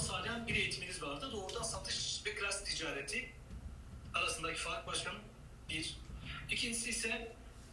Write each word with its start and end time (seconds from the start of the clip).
sağlayan 0.00 0.46
bir 0.46 0.54
eğitiminiz 0.54 1.02
vardı. 1.02 1.28
Doğrudan 1.32 1.62
satış 1.62 2.22
ve 2.26 2.34
klas 2.34 2.64
ticareti 2.64 3.32
arasındaki 4.14 4.58
fark 4.58 4.86
başkanım 4.86 5.20
bir. 5.68 5.96
İkincisi 6.50 6.90
ise 6.90 7.32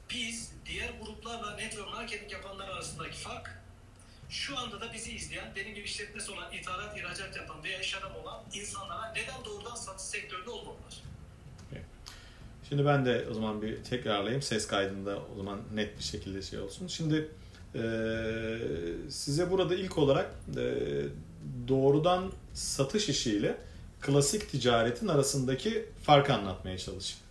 biz 0.09 0.51
diğer 0.65 0.89
gruplarla 1.01 1.55
network 1.55 1.93
marketing 1.93 2.31
yapanlar 2.31 2.67
arasındaki 2.67 3.17
fark 3.17 3.61
şu 4.29 4.57
anda 4.57 4.81
da 4.81 4.93
bizi 4.93 5.11
izleyen, 5.11 5.55
benim 5.55 5.75
gibi 5.75 5.85
işletmesi 5.85 6.31
olan, 6.31 6.53
ithalat, 6.53 6.97
ihracat 6.97 7.35
yapan 7.35 7.63
veya 7.63 7.79
iş 7.79 7.95
adamı 7.95 8.17
olan 8.17 8.43
insanlara 8.53 9.13
neden 9.13 9.45
doğrudan 9.45 9.75
satış 9.75 10.05
sektöründe 10.05 10.49
olmalılar? 10.49 11.03
Şimdi 12.69 12.85
ben 12.85 13.05
de 13.05 13.25
o 13.31 13.33
zaman 13.33 13.61
bir 13.61 13.83
tekrarlayayım. 13.83 14.41
Ses 14.41 14.67
kaydında 14.67 15.19
o 15.33 15.37
zaman 15.37 15.59
net 15.73 15.97
bir 15.97 16.03
şekilde 16.03 16.41
şey 16.41 16.59
olsun. 16.59 16.87
Şimdi 16.87 17.31
e, 17.75 17.81
size 19.09 19.51
burada 19.51 19.75
ilk 19.75 19.97
olarak 19.97 20.31
e, 20.57 20.63
doğrudan 21.67 22.31
satış 22.53 23.09
işiyle 23.09 23.57
klasik 24.01 24.51
ticaretin 24.51 25.07
arasındaki 25.07 25.85
farkı 26.03 26.33
anlatmaya 26.33 26.77
çalışayım. 26.77 27.23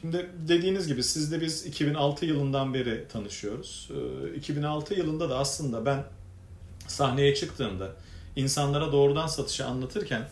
Şimdi 0.00 0.30
dediğiniz 0.48 0.86
gibi 0.86 1.02
sizde 1.02 1.40
biz 1.40 1.66
2006 1.66 2.26
yılından 2.26 2.74
beri 2.74 3.08
tanışıyoruz. 3.08 3.90
2006 4.36 4.94
yılında 4.94 5.30
da 5.30 5.38
aslında 5.38 5.86
ben 5.86 6.04
sahneye 6.86 7.34
çıktığımda 7.34 7.92
insanlara 8.36 8.92
doğrudan 8.92 9.26
satışı 9.26 9.66
anlatırken 9.66 10.28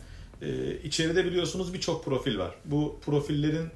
içeride 0.84 1.24
biliyorsunuz 1.24 1.74
birçok 1.74 2.04
profil 2.04 2.38
var. 2.38 2.54
Bu 2.64 3.00
profillerin 3.04 3.68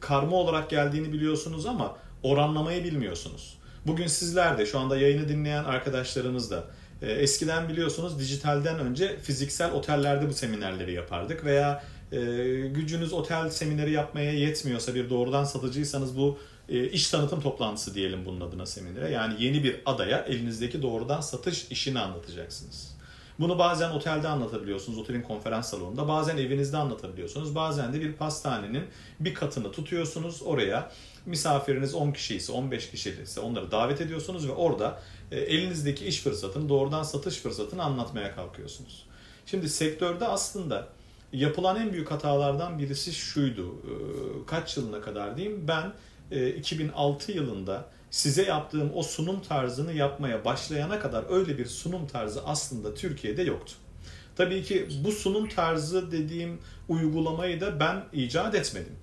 karma 0.00 0.36
olarak 0.36 0.70
geldiğini 0.70 1.12
biliyorsunuz 1.12 1.66
ama 1.66 1.96
oranlamayı 2.22 2.84
bilmiyorsunuz. 2.84 3.58
Bugün 3.86 4.06
sizler 4.06 4.58
de 4.58 4.66
şu 4.66 4.78
anda 4.78 4.98
yayını 4.98 5.28
dinleyen 5.28 5.64
arkadaşlarımız 5.64 6.50
da 6.50 6.64
eskiden 7.02 7.68
biliyorsunuz 7.68 8.18
dijitalden 8.18 8.78
önce 8.78 9.18
fiziksel 9.18 9.72
otellerde 9.72 10.28
bu 10.28 10.32
seminerleri 10.32 10.92
yapardık 10.92 11.44
veya 11.44 11.84
e, 12.12 12.18
gücünüz 12.66 13.12
otel 13.12 13.50
semineri 13.50 13.92
yapmaya 13.92 14.32
yetmiyorsa 14.32 14.94
bir 14.94 15.10
doğrudan 15.10 15.44
satıcıysanız 15.44 16.16
bu 16.16 16.38
e, 16.68 16.88
iş 16.88 17.10
tanıtım 17.10 17.40
toplantısı 17.40 17.94
diyelim 17.94 18.24
bunun 18.24 18.40
adına 18.40 18.66
seminere. 18.66 19.10
Yani 19.10 19.34
yeni 19.44 19.64
bir 19.64 19.80
adaya 19.86 20.18
elinizdeki 20.18 20.82
doğrudan 20.82 21.20
satış 21.20 21.66
işini 21.70 21.98
anlatacaksınız. 21.98 22.96
Bunu 23.38 23.58
bazen 23.58 23.90
otelde 23.90 24.28
anlatabiliyorsunuz, 24.28 24.98
otelin 24.98 25.22
konferans 25.22 25.70
salonunda. 25.70 26.08
Bazen 26.08 26.36
evinizde 26.36 26.76
anlatabiliyorsunuz. 26.76 27.54
Bazen 27.54 27.92
de 27.92 28.00
bir 28.00 28.12
pastanenin 28.12 28.84
bir 29.20 29.34
katını 29.34 29.72
tutuyorsunuz. 29.72 30.42
Oraya 30.42 30.90
misafiriniz 31.26 31.94
10 31.94 32.12
kişi 32.12 32.36
ise 32.36 32.52
15 32.52 32.90
kişi 32.90 33.14
ise 33.22 33.40
onları 33.40 33.70
davet 33.70 34.00
ediyorsunuz 34.00 34.48
ve 34.48 34.52
orada 34.52 35.02
elinizdeki 35.32 36.06
iş 36.06 36.20
fırsatını, 36.20 36.68
doğrudan 36.68 37.02
satış 37.02 37.36
fırsatını 37.36 37.82
anlatmaya 37.82 38.34
kalkıyorsunuz. 38.34 39.06
Şimdi 39.46 39.68
sektörde 39.68 40.26
aslında 40.26 40.88
yapılan 41.32 41.76
en 41.76 41.92
büyük 41.92 42.10
hatalardan 42.10 42.78
birisi 42.78 43.12
şuydu. 43.12 43.74
Ee, 43.74 44.46
kaç 44.46 44.76
yılına 44.76 45.00
kadar 45.00 45.36
diyeyim? 45.36 45.68
Ben 45.68 45.92
2006 46.58 47.32
e, 47.32 47.34
yılında 47.34 47.84
size 48.10 48.42
yaptığım 48.42 48.90
o 48.94 49.02
sunum 49.02 49.42
tarzını 49.42 49.92
yapmaya 49.92 50.44
başlayana 50.44 51.00
kadar 51.00 51.24
öyle 51.30 51.58
bir 51.58 51.66
sunum 51.66 52.06
tarzı 52.06 52.44
aslında 52.44 52.94
Türkiye'de 52.94 53.42
yoktu. 53.42 53.72
Tabii 54.36 54.62
ki 54.62 54.88
bu 55.04 55.12
sunum 55.12 55.48
tarzı 55.48 56.12
dediğim 56.12 56.58
uygulamayı 56.88 57.60
da 57.60 57.80
ben 57.80 58.04
icat 58.12 58.54
etmedim. 58.54 58.96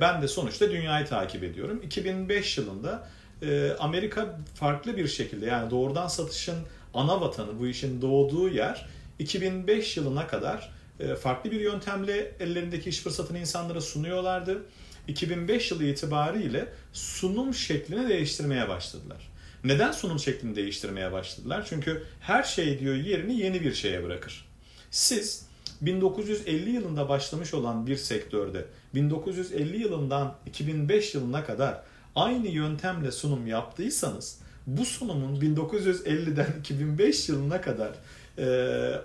Ben 0.00 0.22
de 0.22 0.28
sonuçta 0.28 0.70
dünyayı 0.70 1.06
takip 1.06 1.44
ediyorum. 1.44 1.80
2005 1.82 2.58
yılında 2.58 3.08
e, 3.42 3.72
Amerika 3.78 4.38
farklı 4.54 4.96
bir 4.96 5.08
şekilde 5.08 5.46
yani 5.46 5.70
doğrudan 5.70 6.08
satışın 6.08 6.56
ana 6.94 7.20
vatanı 7.20 7.58
bu 7.58 7.66
işin 7.66 8.02
doğduğu 8.02 8.48
yer 8.48 8.88
2005 9.18 9.96
yılına 9.96 10.26
kadar 10.26 10.72
e, 11.00 11.14
farklı 11.14 11.50
bir 11.50 11.60
yöntemle 11.60 12.32
ellerindeki 12.40 12.90
iş 12.90 13.00
fırsatını 13.00 13.38
insanlara 13.38 13.80
sunuyorlardı. 13.80 14.62
2005 15.08 15.70
yılı 15.70 15.84
itibariyle 15.84 16.68
sunum 16.92 17.54
şeklini 17.54 18.08
değiştirmeye 18.08 18.68
başladılar. 18.68 19.28
Neden 19.64 19.92
sunum 19.92 20.18
şeklini 20.18 20.56
değiştirmeye 20.56 21.12
başladılar? 21.12 21.66
Çünkü 21.68 22.02
her 22.20 22.42
şey 22.42 22.78
diyor 22.78 22.94
yerini 22.94 23.40
yeni 23.40 23.60
bir 23.60 23.74
şeye 23.74 24.04
bırakır. 24.04 24.48
Siz 24.90 25.48
1950 25.80 26.70
yılında 26.70 27.08
başlamış 27.08 27.54
olan 27.54 27.86
bir 27.86 27.96
sektörde 27.96 28.64
1950 28.94 29.76
yılından 29.76 30.34
2005 30.46 31.14
yılına 31.14 31.44
kadar 31.44 31.82
aynı 32.16 32.48
yöntemle 32.48 33.12
sunum 33.12 33.46
yaptıysanız 33.46 34.38
bu 34.66 34.84
sunumun 34.84 35.40
1950'den 35.40 36.60
2005 36.60 37.28
yılına 37.28 37.60
kadar 37.60 37.90
e, 38.38 38.46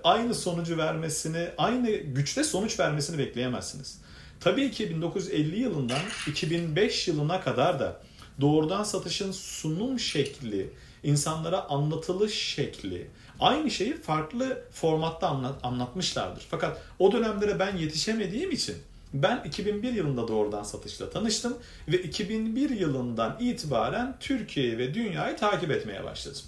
aynı 0.04 0.36
sonucu 0.36 0.78
vermesini, 0.78 1.50
aynı 1.58 1.90
güçte 1.92 2.44
sonuç 2.44 2.80
vermesini 2.80 3.18
bekleyemezsiniz. 3.18 4.02
Tabii 4.40 4.72
ki 4.72 4.90
1950 4.90 5.60
yılından 5.60 6.00
2005 6.28 7.08
yılına 7.08 7.42
kadar 7.42 7.80
da 7.80 8.02
doğrudan 8.42 8.84
satışın 8.84 9.32
sunum 9.32 10.00
şekli, 10.00 10.70
insanlara 11.04 11.64
anlatılış 11.70 12.34
şekli, 12.34 13.08
aynı 13.40 13.72
şeyi 13.72 14.02
farklı 14.02 14.64
formatta 14.72 15.28
anlat, 15.28 15.56
anlatmışlardır. 15.64 16.46
Fakat 16.50 16.82
o 17.00 17.12
dönemlere 17.12 17.60
ben 17.60 17.78
yetişemediğim 17.78 18.52
için 18.52 18.76
ben 19.14 19.44
2001 19.46 19.94
yılında 19.94 20.28
doğrudan 20.28 20.64
satışla 20.64 21.10
tanıştım 21.10 21.58
ve 21.88 22.04
2001 22.04 22.70
yılından 22.70 23.38
itibaren 23.40 24.16
Türkiye 24.20 24.78
ve 24.78 24.94
dünyayı 24.94 25.38
takip 25.38 25.72
etmeye 25.72 26.04
başladım. 26.04 26.42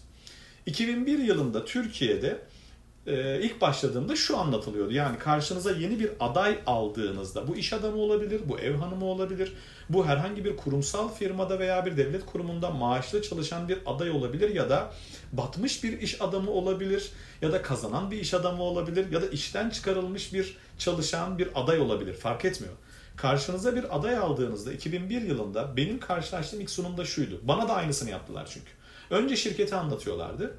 2001 0.65 1.19
yılında 1.19 1.65
Türkiye'de 1.65 2.41
e, 3.07 3.41
ilk 3.41 3.61
başladığımda 3.61 4.15
şu 4.15 4.37
anlatılıyordu. 4.37 4.93
Yani 4.93 5.17
karşınıza 5.17 5.71
yeni 5.71 5.99
bir 5.99 6.11
aday 6.19 6.59
aldığınızda 6.65 7.47
bu 7.47 7.55
iş 7.55 7.73
adamı 7.73 7.97
olabilir, 7.97 8.41
bu 8.45 8.59
ev 8.59 8.75
hanımı 8.75 9.05
olabilir, 9.05 9.53
bu 9.89 10.05
herhangi 10.05 10.45
bir 10.45 10.57
kurumsal 10.57 11.09
firmada 11.09 11.59
veya 11.59 11.85
bir 11.85 11.97
devlet 11.97 12.25
kurumunda 12.25 12.69
maaşlı 12.69 13.21
çalışan 13.21 13.69
bir 13.69 13.77
aday 13.85 14.11
olabilir 14.11 14.55
ya 14.55 14.69
da 14.69 14.93
batmış 15.33 15.83
bir 15.83 16.01
iş 16.01 16.21
adamı 16.21 16.51
olabilir 16.51 17.11
ya 17.41 17.51
da 17.51 17.61
kazanan 17.61 18.11
bir 18.11 18.17
iş 18.17 18.33
adamı 18.33 18.63
olabilir 18.63 19.11
ya 19.11 19.21
da 19.21 19.27
işten 19.27 19.69
çıkarılmış 19.69 20.33
bir 20.33 20.57
çalışan 20.77 21.37
bir 21.37 21.49
aday 21.55 21.79
olabilir 21.79 22.13
fark 22.13 22.45
etmiyor. 22.45 22.73
Karşınıza 23.15 23.75
bir 23.75 23.97
aday 23.97 24.17
aldığınızda 24.17 24.73
2001 24.73 25.21
yılında 25.21 25.77
benim 25.77 25.99
karşılaştığım 25.99 26.61
ilk 26.61 26.69
sunumda 26.69 27.05
şuydu. 27.05 27.41
Bana 27.43 27.67
da 27.67 27.73
aynısını 27.73 28.09
yaptılar 28.09 28.49
çünkü. 28.53 28.71
Önce 29.09 29.35
şirketi 29.35 29.75
anlatıyorlardı. 29.75 30.53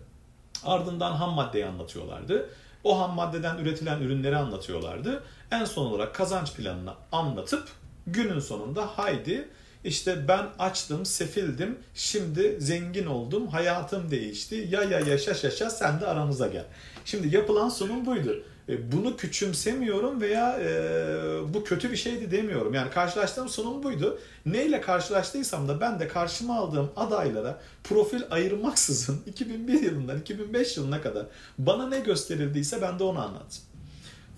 Ardından 0.67 1.13
ham 1.13 1.35
maddeyi 1.35 1.67
anlatıyorlardı. 1.67 2.51
O 2.85 3.01
ham 3.01 3.15
maddeden 3.15 3.59
üretilen 3.59 4.01
ürünleri 4.01 4.37
anlatıyorlardı. 4.37 5.23
En 5.51 5.65
son 5.65 5.87
olarak 5.87 6.15
kazanç 6.15 6.55
planını 6.55 6.93
anlatıp 7.13 7.69
günün 8.07 8.41
sonunda 8.41 8.87
haydi 8.87 9.49
işte 9.87 10.29
ben 10.29 10.47
açtım, 10.59 11.07
sefildim, 11.07 11.79
şimdi 11.95 12.57
zengin 12.61 13.07
oldum, 13.07 13.47
hayatım 13.47 14.11
değişti, 14.11 14.69
ya 14.71 14.83
ya 14.83 15.01
yaşa 15.01 15.31
yaşa 15.43 15.71
sen 15.71 16.01
de 16.01 16.07
aramıza 16.07 16.47
gel. 16.47 16.65
Şimdi 17.05 17.37
yapılan 17.37 17.69
sunum 17.69 18.07
buydu. 18.07 18.43
E, 18.69 18.93
bunu 18.93 19.17
küçümsemiyorum 19.17 20.21
veya 20.21 20.59
e, 20.61 21.55
bu 21.55 21.65
kötü 21.65 21.91
bir 21.91 21.97
şeydi 21.97 22.31
demiyorum. 22.31 22.75
Yani 22.75 22.91
karşılaştığım 22.91 23.49
sunum 23.49 23.83
buydu. 23.83 24.19
Neyle 24.47 24.81
karşılaştıysam 24.81 25.69
da 25.69 25.81
ben 25.81 26.01
de 26.01 26.09
karşıma 26.09 26.59
aldığım 26.59 26.91
adaylara 26.97 27.61
profil 27.85 28.23
ayırmaksızın 28.31 29.23
2001 29.27 29.83
yılından 29.83 30.19
2005 30.21 30.77
yılına 30.77 31.03
kadar 31.03 31.27
bana 31.59 31.89
ne 31.89 32.01
gösterildiyse 32.01 32.83
ben 32.83 32.99
de 32.99 33.05
onu 33.05 33.21
anlattım. 33.21 33.63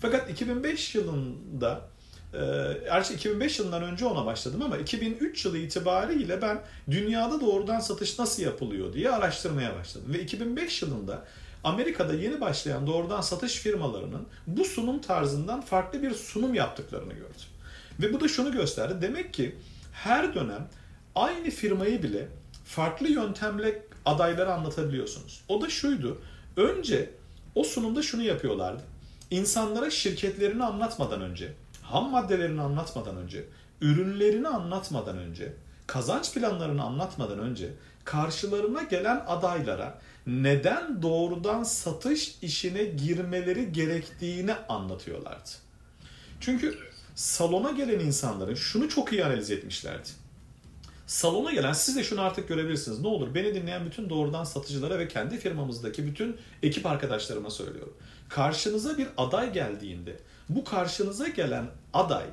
Fakat 0.01 0.29
2005 0.29 0.95
yılında 0.95 1.81
Gerçi 2.83 3.13
2005 3.13 3.59
yılından 3.59 3.83
önce 3.83 4.05
ona 4.05 4.25
başladım 4.25 4.61
ama 4.61 4.77
2003 4.77 5.45
yılı 5.45 5.57
itibariyle 5.57 6.41
ben 6.41 6.61
dünyada 6.91 7.41
doğrudan 7.41 7.79
satış 7.79 8.19
nasıl 8.19 8.43
yapılıyor 8.43 8.93
diye 8.93 9.09
araştırmaya 9.09 9.75
başladım. 9.75 10.13
Ve 10.13 10.21
2005 10.21 10.81
yılında 10.81 11.25
Amerika'da 11.63 12.13
yeni 12.13 12.41
başlayan 12.41 12.87
doğrudan 12.87 13.21
satış 13.21 13.53
firmalarının 13.53 14.27
bu 14.47 14.65
sunum 14.65 15.01
tarzından 15.01 15.61
farklı 15.61 16.01
bir 16.01 16.13
sunum 16.13 16.53
yaptıklarını 16.53 17.13
gördüm. 17.13 17.49
Ve 17.99 18.13
bu 18.13 18.19
da 18.19 18.27
şunu 18.27 18.51
gösterdi. 18.51 18.95
Demek 19.01 19.33
ki 19.33 19.55
her 19.93 20.35
dönem 20.35 20.67
aynı 21.15 21.49
firmayı 21.49 22.03
bile 22.03 22.27
farklı 22.65 23.07
yöntemle 23.07 23.83
adaylara 24.05 24.53
anlatabiliyorsunuz. 24.53 25.41
O 25.47 25.61
da 25.61 25.69
şuydu. 25.69 26.21
Önce 26.57 27.09
o 27.55 27.63
sunumda 27.63 28.01
şunu 28.01 28.23
yapıyorlardı. 28.23 28.83
İnsanlara 29.31 29.89
şirketlerini 29.89 30.63
anlatmadan 30.63 31.21
önce, 31.21 31.53
ham 31.91 32.11
maddelerini 32.11 32.61
anlatmadan 32.61 33.17
önce, 33.17 33.45
ürünlerini 33.81 34.47
anlatmadan 34.47 35.17
önce, 35.17 35.53
kazanç 35.87 36.33
planlarını 36.33 36.83
anlatmadan 36.83 37.39
önce 37.39 37.73
karşılarına 38.03 38.83
gelen 38.83 39.23
adaylara 39.27 39.99
neden 40.27 41.01
doğrudan 41.01 41.63
satış 41.63 42.37
işine 42.41 42.83
girmeleri 42.83 43.71
gerektiğini 43.71 44.53
salona 51.09 51.51
gelen 51.51 51.73
siz 51.73 51.95
de 51.95 52.03
şunu 52.03 52.21
artık 52.21 52.47
görebilirsiniz. 52.47 52.99
Ne 52.99 53.07
olur 53.07 53.35
beni 53.35 53.55
dinleyen 53.55 53.85
bütün 53.85 54.09
doğrudan 54.09 54.43
satıcılara 54.43 54.99
ve 54.99 55.07
kendi 55.07 55.37
firmamızdaki 55.37 56.05
bütün 56.05 56.37
ekip 56.63 56.85
arkadaşlarıma 56.85 57.49
söylüyorum. 57.49 57.93
Karşınıza 58.29 58.97
bir 58.97 59.07
aday 59.17 59.53
geldiğinde 59.53 60.17
bu 60.49 60.63
karşınıza 60.63 61.27
gelen 61.27 61.65
aday 61.93 62.25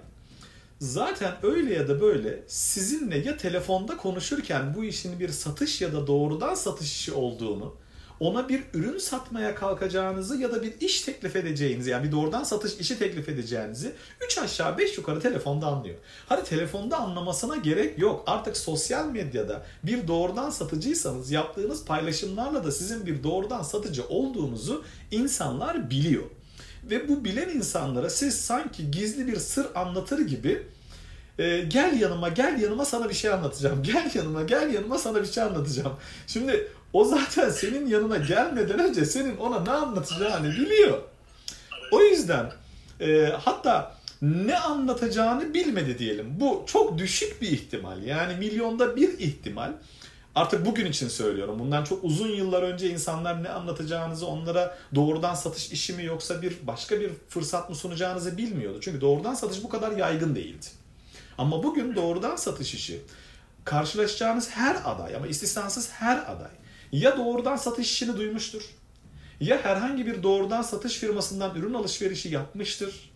zaten 0.81 1.34
öyle 1.43 1.75
ya 1.75 1.88
da 1.88 2.00
böyle 2.00 2.43
sizinle 2.46 3.19
ya 3.19 3.37
telefonda 3.37 3.96
konuşurken 3.96 4.75
bu 4.75 4.84
işin 4.84 5.20
bir 5.20 5.28
satış 5.28 5.81
ya 5.81 5.93
da 5.93 6.06
doğrudan 6.06 6.54
satış 6.54 6.93
işi 6.93 7.12
olduğunu 7.12 7.75
ona 8.21 8.49
bir 8.49 8.63
ürün 8.75 8.99
satmaya 8.99 9.55
kalkacağınızı 9.55 10.37
ya 10.37 10.53
da 10.53 10.63
bir 10.63 10.81
iş 10.81 11.01
teklif 11.01 11.37
edeceğinizi 11.37 11.91
yani 11.91 12.07
bir 12.07 12.13
doğrudan 12.13 12.45
satış 12.45 12.75
işi 12.81 12.99
teklif 12.99 13.29
edeceğinizi 13.29 13.93
3 14.27 14.39
aşağı 14.39 14.79
5 14.79 14.99
yukarı 14.99 15.21
telefonda 15.21 15.67
anlıyor. 15.67 15.97
Hadi 16.27 16.45
telefonda 16.45 16.97
anlamasına 16.97 17.57
gerek 17.57 17.99
yok. 17.99 18.25
Artık 18.27 18.57
sosyal 18.57 19.07
medyada 19.07 19.67
bir 19.83 20.09
doğrudan 20.09 20.51
satıcıysanız 20.51 21.31
yaptığınız 21.31 21.85
paylaşımlarla 21.85 22.65
da 22.65 22.73
sizin 22.73 23.07
bir 23.07 23.23
doğrudan 23.23 23.63
satıcı 23.63 24.05
olduğunuzu 24.09 24.85
insanlar 25.11 25.91
biliyor. 25.91 26.25
Ve 26.91 27.09
bu 27.09 27.25
bilen 27.25 27.49
insanlara 27.49 28.11
siz 28.11 28.41
sanki 28.41 28.91
gizli 28.91 29.27
bir 29.27 29.37
sır 29.37 29.67
anlatır 29.75 30.19
gibi 30.19 30.63
e, 31.39 31.61
gel 31.61 32.01
yanıma 32.01 32.29
gel 32.29 32.63
yanıma 32.63 32.85
sana 32.85 33.09
bir 33.09 33.15
şey 33.15 33.33
anlatacağım. 33.33 33.83
Gel 33.83 34.11
yanıma 34.15 34.43
gel 34.43 34.75
yanıma 34.75 34.99
sana 34.99 35.23
bir 35.23 35.27
şey 35.27 35.43
anlatacağım. 35.43 35.93
Şimdi 36.27 36.69
o 36.93 37.05
zaten 37.05 37.50
senin 37.50 37.87
yanına 37.87 38.17
gelmeden 38.17 38.79
önce 38.79 39.05
senin 39.05 39.37
ona 39.37 39.61
ne 39.61 39.71
anlatacağını 39.71 40.50
biliyor. 40.53 41.03
O 41.93 42.00
yüzden 42.00 42.53
e, 43.00 43.33
hatta 43.41 43.97
ne 44.23 44.59
anlatacağını 44.59 45.55
bilmedi 45.55 45.99
diyelim. 45.99 46.41
Bu 46.41 46.65
çok 46.67 46.99
düşük 46.99 47.43
bir 47.43 47.49
ihtimal. 47.49 48.03
Yani 48.03 48.37
milyonda 48.37 48.97
bir 48.97 49.19
ihtimal. 49.19 49.73
Artık 50.35 50.67
bugün 50.67 50.87
için 50.87 51.09
söylüyorum. 51.09 51.59
Bundan 51.59 51.85
çok 51.85 52.05
uzun 52.05 52.29
yıllar 52.29 52.62
önce 52.62 52.91
insanlar 52.91 53.44
ne 53.44 53.49
anlatacağınızı 53.49 54.27
onlara 54.27 54.79
doğrudan 54.94 55.35
satış 55.35 55.73
işi 55.73 55.93
mi 55.93 56.05
yoksa 56.05 56.43
bir 56.43 56.56
başka 56.62 57.00
bir 57.00 57.11
fırsat 57.29 57.71
mı 57.71 57.77
sunacağınızı 57.77 58.37
bilmiyordu. 58.37 58.79
Çünkü 58.81 59.00
doğrudan 59.00 59.35
satış 59.35 59.65
bu 59.65 59.69
kadar 59.69 59.93
yaygın 59.93 60.35
değildi. 60.35 60.67
Ama 61.39 61.62
bugün 61.62 61.97
doğrudan 61.97 62.37
satış 62.37 62.75
işi 62.75 63.00
karşılaşacağınız 63.65 64.50
her 64.50 64.77
aday 64.85 65.17
ama 65.17 65.27
istisnasız 65.27 65.91
her 65.91 66.19
aday 66.19 66.50
ya 66.93 67.17
doğrudan 67.17 67.56
satış 67.56 67.93
işini 67.93 68.17
duymuştur 68.17 68.62
ya 69.41 69.65
herhangi 69.65 70.06
bir 70.06 70.23
doğrudan 70.23 70.62
satış 70.62 70.99
firmasından 70.99 71.56
ürün 71.56 71.75
alışverişi 71.75 72.29
yapmıştır 72.29 73.11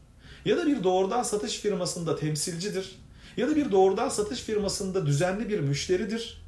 ya 0.44 0.56
da 0.56 0.66
bir 0.66 0.84
doğrudan 0.84 1.22
satış 1.22 1.58
firmasında 1.58 2.16
temsilcidir 2.16 2.98
ya 3.36 3.48
da 3.48 3.56
bir 3.56 3.72
doğrudan 3.72 4.08
satış 4.08 4.40
firmasında 4.40 5.06
düzenli 5.06 5.48
bir 5.48 5.60
müşteridir 5.60 6.42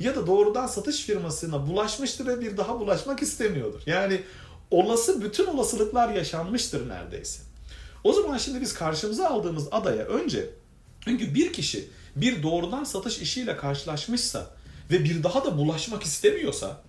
ya 0.00 0.16
da 0.16 0.26
doğrudan 0.26 0.66
satış 0.66 1.04
firmasına 1.04 1.66
bulaşmıştır 1.66 2.26
ve 2.26 2.40
bir 2.40 2.56
daha 2.56 2.80
bulaşmak 2.80 3.22
istemiyordur. 3.22 3.80
Yani 3.86 4.20
olası 4.70 5.22
bütün 5.22 5.46
olasılıklar 5.46 6.08
yaşanmıştır 6.08 6.88
neredeyse. 6.88 7.42
O 8.04 8.12
zaman 8.12 8.38
şimdi 8.38 8.60
biz 8.60 8.74
karşımıza 8.74 9.28
aldığımız 9.28 9.68
adaya 9.70 10.04
önce 10.04 10.50
çünkü 11.04 11.34
bir 11.34 11.52
kişi 11.52 11.88
bir 12.16 12.42
doğrudan 12.42 12.84
satış 12.84 13.18
işiyle 13.18 13.56
karşılaşmışsa 13.56 14.50
ve 14.90 15.04
bir 15.04 15.22
daha 15.22 15.44
da 15.44 15.58
bulaşmak 15.58 16.02
istemiyorsa 16.02 16.82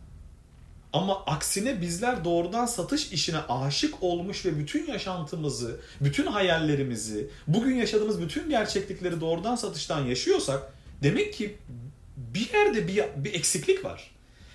ama 0.94 1.26
aksine 1.26 1.82
bizler 1.82 2.26
doğrudan 2.26 2.66
satış 2.66 3.12
işine 3.12 3.38
aşık 3.38 4.04
olmuş 4.04 4.46
ve 4.46 4.60
bütün 4.60 4.88
yaşantımızı, 4.88 5.80
bütün 6.02 6.26
hayallerimizi, 6.26 7.30
bugün 7.48 7.76
yaşadığımız 7.76 8.22
bütün 8.22 8.50
gerçeklikleri 8.50 9.22
doğrudan 9.22 9.56
satıştan 9.56 10.06
yaşıyorsak 10.06 10.74
demek 11.04 11.34
ki 11.34 11.58
bir 12.18 12.54
yerde 12.54 12.88
bir, 12.88 13.04
bir 13.16 13.34
eksiklik 13.34 13.86
var. 13.86 14.12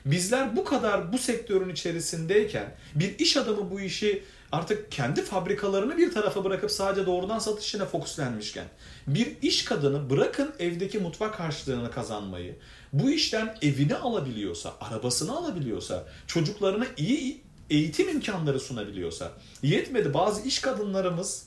Bizler 0.07 0.57
bu 0.57 0.65
kadar 0.65 1.13
bu 1.13 1.19
sektörün 1.19 1.69
içerisindeyken 1.69 2.75
bir 2.95 3.19
iş 3.19 3.37
adamı 3.37 3.71
bu 3.71 3.81
işi 3.81 4.23
artık 4.53 4.93
kendi 4.93 5.23
fabrikalarını 5.23 5.97
bir 5.97 6.13
tarafa 6.13 6.45
bırakıp 6.45 6.71
sadece 6.71 7.07
doğrudan 7.07 7.39
satışına 7.39 7.87
fokuslanmışken 7.87 8.65
bir 9.07 9.29
iş 9.43 9.65
kadını 9.65 10.11
bırakın 10.11 10.55
evdeki 10.59 10.99
mutfak 10.99 11.41
harçlığını 11.41 11.91
kazanmayı 11.91 12.57
bu 12.93 13.11
işten 13.11 13.57
evini 13.63 13.95
alabiliyorsa, 13.97 14.75
arabasını 14.81 15.37
alabiliyorsa, 15.37 16.05
çocuklarına 16.27 16.87
iyi 16.97 17.41
eğitim 17.71 18.09
imkanları 18.09 18.61
sunabiliyorsa 18.61 19.33
yetmedi 19.63 20.15
bazı 20.15 20.43
iş 20.43 20.59
kadınlarımız 20.59 21.47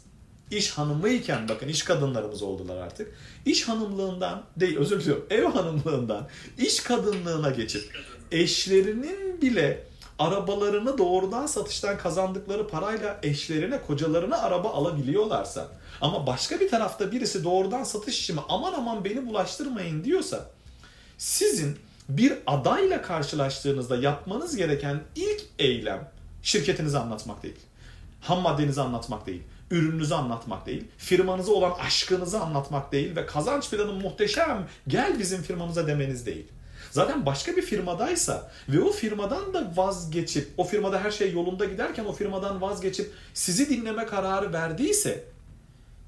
iş 0.51 0.71
hanımıyken 0.71 1.49
bakın 1.49 1.67
iş 1.67 1.83
kadınlarımız 1.83 2.41
oldular 2.41 2.77
artık. 2.77 3.15
İş 3.45 3.67
hanımlığından 3.67 4.43
değil 4.57 4.77
özür 4.77 5.01
diliyorum 5.01 5.25
ev 5.29 5.43
hanımlığından 5.43 6.27
iş 6.57 6.79
kadınlığına 6.79 7.49
geçip 7.49 7.97
eşlerinin 8.31 9.41
bile 9.41 9.83
arabalarını 10.19 10.97
doğrudan 10.97 11.45
satıştan 11.45 11.97
kazandıkları 11.97 12.67
parayla 12.67 13.19
eşlerine, 13.23 13.81
kocalarına 13.81 14.37
araba 14.37 14.69
alabiliyorlarsa 14.69 15.67
ama 16.01 16.27
başka 16.27 16.59
bir 16.59 16.69
tarafta 16.69 17.11
birisi 17.11 17.43
doğrudan 17.43 17.83
satış 17.83 18.19
işimi 18.19 18.41
aman 18.49 18.73
aman 18.73 19.05
beni 19.05 19.27
bulaştırmayın 19.27 20.03
diyorsa 20.03 20.49
sizin 21.19 21.77
bir 22.09 22.33
adayla 22.47 23.01
karşılaştığınızda 23.01 23.95
yapmanız 23.95 24.55
gereken 24.55 25.01
ilk 25.15 25.41
eylem 25.59 26.11
şirketinizi 26.43 26.97
anlatmak 26.97 27.43
değil. 27.43 27.55
Ham 28.21 28.41
maddenizi 28.41 28.81
anlatmak 28.81 29.27
değil. 29.27 29.41
Ürününüzü 29.71 30.13
anlatmak 30.13 30.65
değil. 30.65 30.83
Firmanıza 30.97 31.51
olan 31.51 31.71
aşkınızı 31.79 32.39
anlatmak 32.39 32.91
değil 32.91 33.15
ve 33.15 33.25
kazanç 33.25 33.69
planı 33.69 33.93
muhteşem 33.93 34.67
gel 34.87 35.19
bizim 35.19 35.41
firmamıza 35.41 35.87
demeniz 35.87 36.25
değil. 36.25 36.45
Zaten 36.91 37.25
başka 37.25 37.55
bir 37.55 37.61
firmadaysa 37.61 38.51
ve 38.69 38.81
o 38.81 38.91
firmadan 38.91 39.53
da 39.53 39.73
vazgeçip, 39.75 40.49
o 40.57 40.63
firmada 40.63 41.03
her 41.03 41.11
şey 41.11 41.33
yolunda 41.33 41.65
giderken 41.65 42.05
o 42.05 42.13
firmadan 42.13 42.61
vazgeçip 42.61 43.11
sizi 43.33 43.69
dinleme 43.69 44.05
kararı 44.05 44.53
verdiyse 44.53 45.23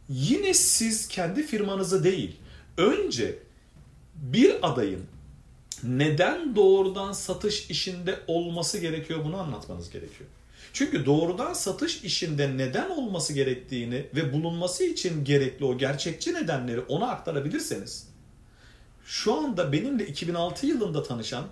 yine 0.10 0.54
siz 0.54 1.08
kendi 1.08 1.44
firmanızı 1.44 2.04
değil, 2.04 2.38
önce 2.78 3.40
bir 4.22 4.70
adayın 4.72 5.06
neden 5.84 6.56
doğrudan 6.56 7.12
satış 7.12 7.70
işinde 7.70 8.20
olması 8.28 8.78
gerekiyor 8.78 9.26
bunu 9.26 9.38
anlatmanız 9.38 9.90
gerekiyor. 9.90 10.30
Çünkü 10.74 11.06
doğrudan 11.06 11.54
satış 11.54 12.04
işinde 12.04 12.58
neden 12.58 12.90
olması 12.90 13.34
gerektiğini 13.34 14.06
ve 14.16 14.34
bulunması 14.34 14.84
için 14.84 15.24
gerekli 15.24 15.66
o 15.66 15.78
gerçekçi 15.78 16.34
nedenleri 16.34 16.80
ona 16.80 17.10
aktarabilirseniz 17.10 18.08
şu 19.06 19.34
anda 19.34 19.72
benimle 19.72 20.08
2006 20.08 20.68
yılında 20.68 21.04
tanışan 21.04 21.44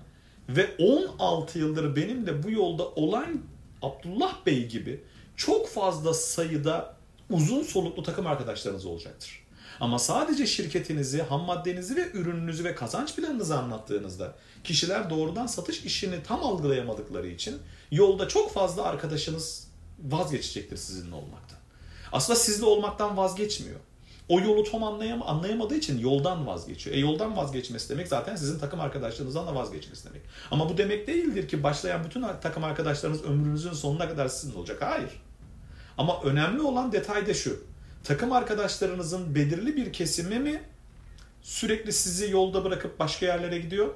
ve 0.50 0.70
16 0.80 1.60
yıldır 1.60 1.96
benimle 1.96 2.44
bu 2.44 2.52
yolda 2.52 2.88
olan 2.88 3.42
Abdullah 3.82 4.46
Bey 4.46 4.68
gibi 4.68 5.04
çok 5.36 5.70
fazla 5.70 6.14
sayıda 6.14 6.96
uzun 7.30 7.64
soluklu 7.64 8.04
takım 8.04 8.28
arkadaşlarınız 8.28 8.86
olacaktır. 8.86 9.44
Ama 9.80 10.00
sadece 10.00 10.48
şirketinizi, 10.48 11.22
ham 11.22 11.42
maddenizi 11.42 11.96
ve 11.96 12.12
ürününüzü 12.12 12.64
ve 12.64 12.76
kazanç 12.76 13.16
planınızı 13.16 13.58
anlattığınızda 13.58 14.36
kişiler 14.64 15.10
doğrudan 15.10 15.48
satış 15.48 15.86
işini 15.86 16.24
tam 16.24 16.44
algılayamadıkları 16.44 17.28
için 17.28 17.58
yolda 17.92 18.28
çok 18.28 18.54
fazla 18.54 18.84
arkadaşınız 18.84 19.68
vazgeçecektir 20.04 20.78
sizinle 20.78 21.16
olmaktan. 21.16 21.60
Aslında 22.12 22.40
sizle 22.40 22.66
olmaktan 22.66 23.18
vazgeçmiyor. 23.18 23.80
O 24.30 24.40
yolu 24.40 24.64
tam 24.64 24.84
anlayam 24.84 25.22
anlayamadığı 25.22 25.76
için 25.76 26.00
yoldan 26.00 26.48
vazgeçiyor. 26.48 26.96
E 26.96 27.00
yoldan 27.00 27.38
vazgeçmesi 27.38 27.90
demek 27.90 28.08
zaten 28.08 28.36
sizin 28.36 28.60
takım 28.60 28.80
arkadaşlarınızdan 28.80 29.48
da 29.48 29.56
vazgeçmesi 29.56 30.10
demek. 30.10 30.22
Ama 30.52 30.70
bu 30.70 30.78
demek 30.78 31.08
değildir 31.08 31.48
ki 31.48 31.64
başlayan 31.64 32.04
bütün 32.04 32.26
takım 32.42 32.64
arkadaşlarınız 32.64 33.24
ömrünüzün 33.24 33.74
sonuna 33.74 34.10
kadar 34.10 34.28
sizin 34.28 34.56
olacak. 34.56 34.82
Hayır. 34.82 35.10
Ama 35.98 36.22
önemli 36.24 36.62
olan 36.62 36.92
detay 36.92 37.28
da 37.28 37.34
şu. 37.34 37.69
Takım 38.10 38.32
arkadaşlarınızın 38.32 39.36
belirli 39.36 39.76
bir 39.76 39.94
kesimi 39.94 40.40
mi 40.40 40.62
sürekli 41.42 41.94
sizi 41.94 42.32
yolda 42.32 42.64
bırakıp 42.64 43.00
başka 43.00 43.26
yerlere 43.26 43.60
gidiyor? 43.60 43.94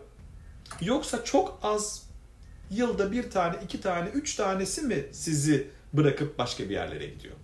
Yoksa 0.81 1.23
çok 1.23 1.59
az 1.63 2.09
yılda 2.71 3.11
bir 3.11 3.31
tane, 3.31 3.55
iki 3.63 3.81
tane, 3.81 4.09
üç 4.09 4.35
tanesi 4.35 4.81
mi 4.81 5.05
sizi 5.11 5.67
bırakıp 5.93 6.37
başka 6.37 6.63
bir 6.63 6.69
yerlere 6.69 7.05
gidiyor? 7.05 7.35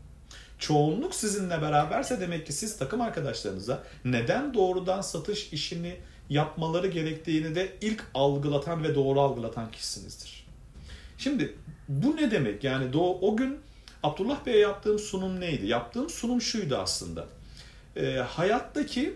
çoğunluk 0.60 1.16
sizinle 1.16 1.62
beraberse 1.62 2.20
demek 2.20 2.46
ki 2.46 2.54
siz 2.54 2.78
takım 2.78 3.02
arkadaşlarınıza 3.02 3.84
neden 4.06 4.54
doğrudan 4.54 5.02
satış 5.02 5.54
işini 5.54 5.96
yapmaları 6.30 6.88
gerektiğini 6.88 7.56
de 7.56 7.78
ilk 7.82 8.06
algılatan 8.14 8.84
ve 8.84 8.96
doğru 8.96 9.22
algılatan 9.22 9.72
kişisinizdir. 9.72 10.48
Şimdi 11.18 11.56
bu 11.88 12.16
ne 12.16 12.32
demek? 12.32 12.64
Yani 12.64 12.98
o 12.98 13.38
gün 13.38 13.60
Abdullah 14.03 14.46
Bey'e 14.46 14.58
yaptığım 14.58 15.00
sunum 15.00 15.39
neydi? 15.39 15.68
Yaptığım 15.68 16.10
sunum 16.10 16.41
şuydu 16.41 16.77
aslında. 16.77 17.25
E, 17.96 18.15
hayattaki 18.15 19.13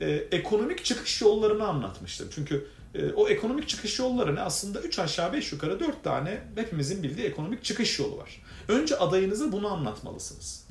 e, 0.00 0.10
ekonomik 0.10 0.84
çıkış 0.84 1.20
yollarını 1.20 1.68
anlatmıştım. 1.68 2.28
Çünkü 2.34 2.66
e, 2.94 3.12
o 3.12 3.28
ekonomik 3.28 3.68
çıkış 3.68 3.98
yolları 3.98 4.34
ne? 4.34 4.40
Aslında 4.40 4.80
3 4.80 4.98
aşağı 4.98 5.32
5 5.32 5.52
yukarı 5.52 5.80
4 5.80 6.04
tane 6.04 6.42
hepimizin 6.54 7.02
bildiği 7.02 7.26
ekonomik 7.26 7.64
çıkış 7.64 7.98
yolu 7.98 8.18
var. 8.18 8.42
Önce 8.68 8.96
adayınıza 8.96 9.52
bunu 9.52 9.68
anlatmalısınız. 9.68 10.64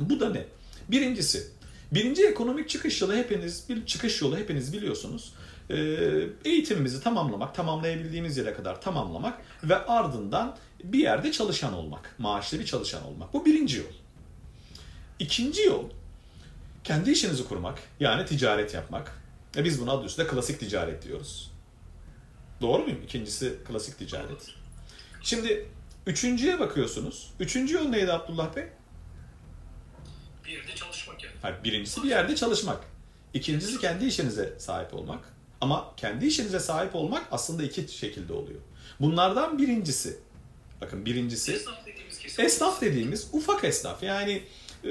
Bu 0.00 0.20
da 0.20 0.30
ne? 0.30 0.44
Birincisi, 0.88 1.46
Birinci 1.94 2.26
ekonomik 2.26 2.68
çıkış 2.68 3.00
yolu 3.02 3.14
hepiniz 3.14 3.68
bir 3.68 3.86
çıkış 3.86 4.22
yolu 4.22 4.36
hepiniz 4.36 4.72
biliyorsunuz. 4.72 5.34
Ee, 5.70 5.76
eğitimimizi 6.44 7.02
tamamlamak, 7.02 7.54
tamamlayabildiğimiz 7.54 8.36
yere 8.36 8.54
kadar 8.54 8.80
tamamlamak 8.80 9.42
ve 9.64 9.86
ardından 9.86 10.56
bir 10.84 10.98
yerde 10.98 11.32
çalışan 11.32 11.72
olmak, 11.72 12.14
maaşlı 12.18 12.58
bir 12.60 12.66
çalışan 12.66 13.04
olmak. 13.04 13.34
Bu 13.34 13.46
birinci 13.46 13.78
yol. 13.78 13.92
İkinci 15.18 15.62
yol 15.62 15.84
kendi 16.84 17.10
işinizi 17.10 17.48
kurmak, 17.48 17.78
yani 18.00 18.26
ticaret 18.26 18.74
yapmak. 18.74 19.22
E 19.56 19.64
biz 19.64 19.80
buna 19.80 19.92
adı 19.92 20.06
üstünde 20.06 20.28
klasik 20.28 20.60
ticaret 20.60 21.02
diyoruz. 21.02 21.50
Doğru 22.60 22.82
muyum? 22.82 23.00
İkincisi 23.04 23.58
klasik 23.68 23.98
ticaret. 23.98 24.50
Şimdi 25.22 25.68
üçüncüye 26.06 26.60
bakıyorsunuz. 26.60 27.30
Üçüncü 27.40 27.74
yol 27.74 27.84
neydi 27.84 28.12
Abdullah 28.12 28.56
Bey? 28.56 28.64
Bir 30.44 30.50
yerde 30.50 30.74
çalışmak 30.74 31.03
yani. 31.44 31.64
Birincisi 31.64 32.02
bir 32.02 32.08
yerde 32.08 32.36
çalışmak. 32.36 32.80
İkincisi 33.34 33.80
kendi 33.80 34.04
işinize 34.04 34.54
sahip 34.58 34.94
olmak. 34.94 35.34
Ama 35.60 35.94
kendi 35.96 36.26
işinize 36.26 36.60
sahip 36.60 36.94
olmak 36.94 37.26
aslında 37.30 37.62
iki 37.62 37.98
şekilde 37.98 38.32
oluyor. 38.32 38.60
Bunlardan 39.00 39.58
birincisi, 39.58 40.18
bakın 40.80 41.06
birincisi 41.06 41.52
Esnaf 41.52 41.86
dediğimiz 41.86 42.18
kesim. 42.18 42.44
esnaf 42.44 42.80
dediğimiz 42.80 43.28
ufak 43.32 43.64
esnaf. 43.64 44.02
Yani 44.02 44.42
e, 44.84 44.90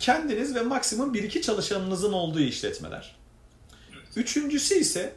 kendiniz 0.00 0.54
ve 0.54 0.62
maksimum 0.62 1.14
bir 1.14 1.22
iki 1.22 1.42
çalışanınızın 1.42 2.12
olduğu 2.12 2.40
işletmeler. 2.40 3.16
Üçüncüsü 4.16 4.74
ise 4.74 5.12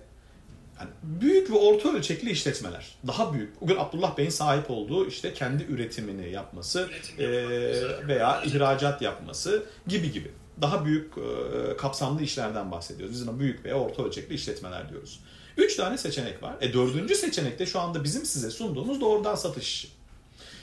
yani 0.80 0.90
büyük 1.04 1.52
ve 1.52 1.56
orta 1.56 1.94
ölçekli 1.94 2.32
işletmeler. 2.32 2.96
Daha 3.08 3.34
büyük. 3.34 3.62
Bugün 3.62 3.76
Abdullah 3.76 4.18
Bey'in 4.18 4.30
sahip 4.30 4.72
olduğu 4.72 5.08
işte 5.08 5.34
kendi 5.34 5.64
üretimini 5.64 6.32
yapması 6.32 6.90
Üretim 6.92 7.26
e, 7.26 8.08
veya 8.08 8.44
ihracat 8.44 9.02
yapması 9.02 9.64
gibi 9.88 10.12
gibi. 10.12 10.32
Daha 10.62 10.86
büyük 10.86 11.14
e, 11.18 11.78
kapsamlı 11.78 12.22
işlerden 12.22 12.72
bahsediyoruz. 12.72 13.16
Biz 13.16 13.28
buna 13.28 13.40
büyük 13.40 13.66
veya 13.66 13.76
orta 13.76 14.04
ölçekli 14.04 14.36
işletmeler 14.36 14.90
diyoruz. 14.90 15.20
Üç 15.58 15.76
tane 15.76 15.98
seçenek 15.98 16.44
var. 16.44 16.56
E 16.62 16.74
dördüncü 16.74 17.16
seçenek 17.16 17.60
de 17.60 17.66
şu 17.66 17.80
anda 17.80 18.04
bizim 18.04 18.26
size 18.26 18.50
sunduğumuz 18.50 19.02
doğrudan 19.02 19.36
satış. 19.36 19.92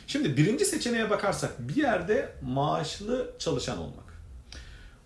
Şimdi 0.06 0.36
birinci 0.36 0.64
seçeneğe 0.64 1.10
bakarsak 1.10 1.68
bir 1.68 1.76
yerde 1.76 2.32
maaşlı 2.42 3.30
çalışan 3.38 3.78
olmak. 3.78 4.08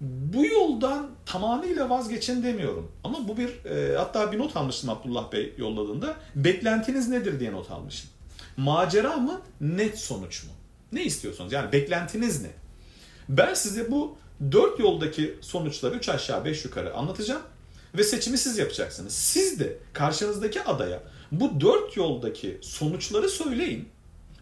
Bu 0.01 0.47
yoldan 0.47 1.11
tamamıyla 1.27 1.91
vazgeçin 1.91 2.43
demiyorum. 2.43 2.93
Ama 3.05 3.29
bu 3.29 3.37
bir 3.37 3.65
e, 3.65 3.97
hatta 3.97 4.33
bir 4.33 4.39
not 4.39 4.57
almıştım 4.57 4.91
Abdullah 4.91 5.33
Bey 5.33 5.55
yolladığında. 5.59 6.17
Beklentiniz 6.35 7.09
nedir 7.09 7.41
diye 7.41 7.53
not 7.53 7.71
almışım. 7.71 8.11
Macera 8.57 9.17
mı 9.17 9.41
net 9.61 9.99
sonuç 9.99 10.45
mu? 10.45 10.51
Ne 10.93 11.05
istiyorsunuz? 11.05 11.53
Yani 11.53 11.73
beklentiniz 11.73 12.43
ne? 12.43 12.51
Ben 13.29 13.55
size 13.55 13.91
bu 13.91 14.17
dört 14.53 14.79
yoldaki 14.79 15.39
sonuçları 15.41 15.95
üç 15.95 16.09
aşağı 16.09 16.45
beş 16.45 16.65
yukarı 16.65 16.95
anlatacağım. 16.95 17.43
Ve 17.95 18.05
seçimi 18.05 18.39
siz 18.39 18.59
yapacaksınız. 18.59 19.13
Siz 19.13 19.61
de 19.61 19.79
karşınızdaki 19.93 20.63
adaya 20.63 21.03
bu 21.33 21.61
dört 21.61 21.97
yoldaki 21.97 22.59
sonuçları 22.63 23.29
söyleyin. 23.29 23.89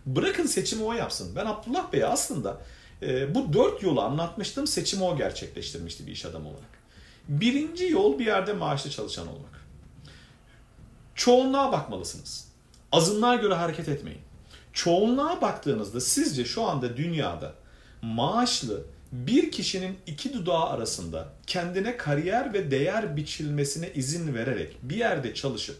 Bırakın 0.06 0.46
seçimi 0.46 0.84
o 0.84 0.92
yapsın. 0.92 1.32
Ben 1.36 1.46
Abdullah 1.46 1.92
Bey'e 1.92 2.06
aslında 2.06 2.60
e, 3.02 3.34
bu 3.34 3.52
dört 3.52 3.82
yolu 3.82 4.00
anlatmıştım. 4.00 4.66
Seçimi 4.66 5.04
o 5.04 5.16
gerçekleştirmişti 5.16 6.06
bir 6.06 6.12
iş 6.12 6.24
adamı 6.24 6.48
olarak. 6.48 6.80
Birinci 7.28 7.88
yol 7.88 8.18
bir 8.18 8.26
yerde 8.26 8.52
maaşlı 8.52 8.90
çalışan 8.90 9.28
olmak. 9.28 9.60
Çoğunluğa 11.14 11.72
bakmalısınız. 11.72 12.48
Azınlığa 12.92 13.34
göre 13.34 13.54
hareket 13.54 13.88
etmeyin. 13.88 14.20
Çoğunluğa 14.72 15.40
baktığınızda 15.40 16.00
sizce 16.00 16.44
şu 16.44 16.62
anda 16.62 16.96
dünyada 16.96 17.54
maaşlı 18.02 18.82
bir 19.12 19.50
kişinin 19.50 19.98
iki 20.06 20.32
dudağı 20.34 20.64
arasında 20.64 21.32
kendine 21.46 21.96
kariyer 21.96 22.52
ve 22.52 22.70
değer 22.70 23.16
biçilmesine 23.16 23.92
izin 23.92 24.34
vererek 24.34 24.76
bir 24.82 24.96
yerde 24.96 25.34
çalışıp 25.34 25.78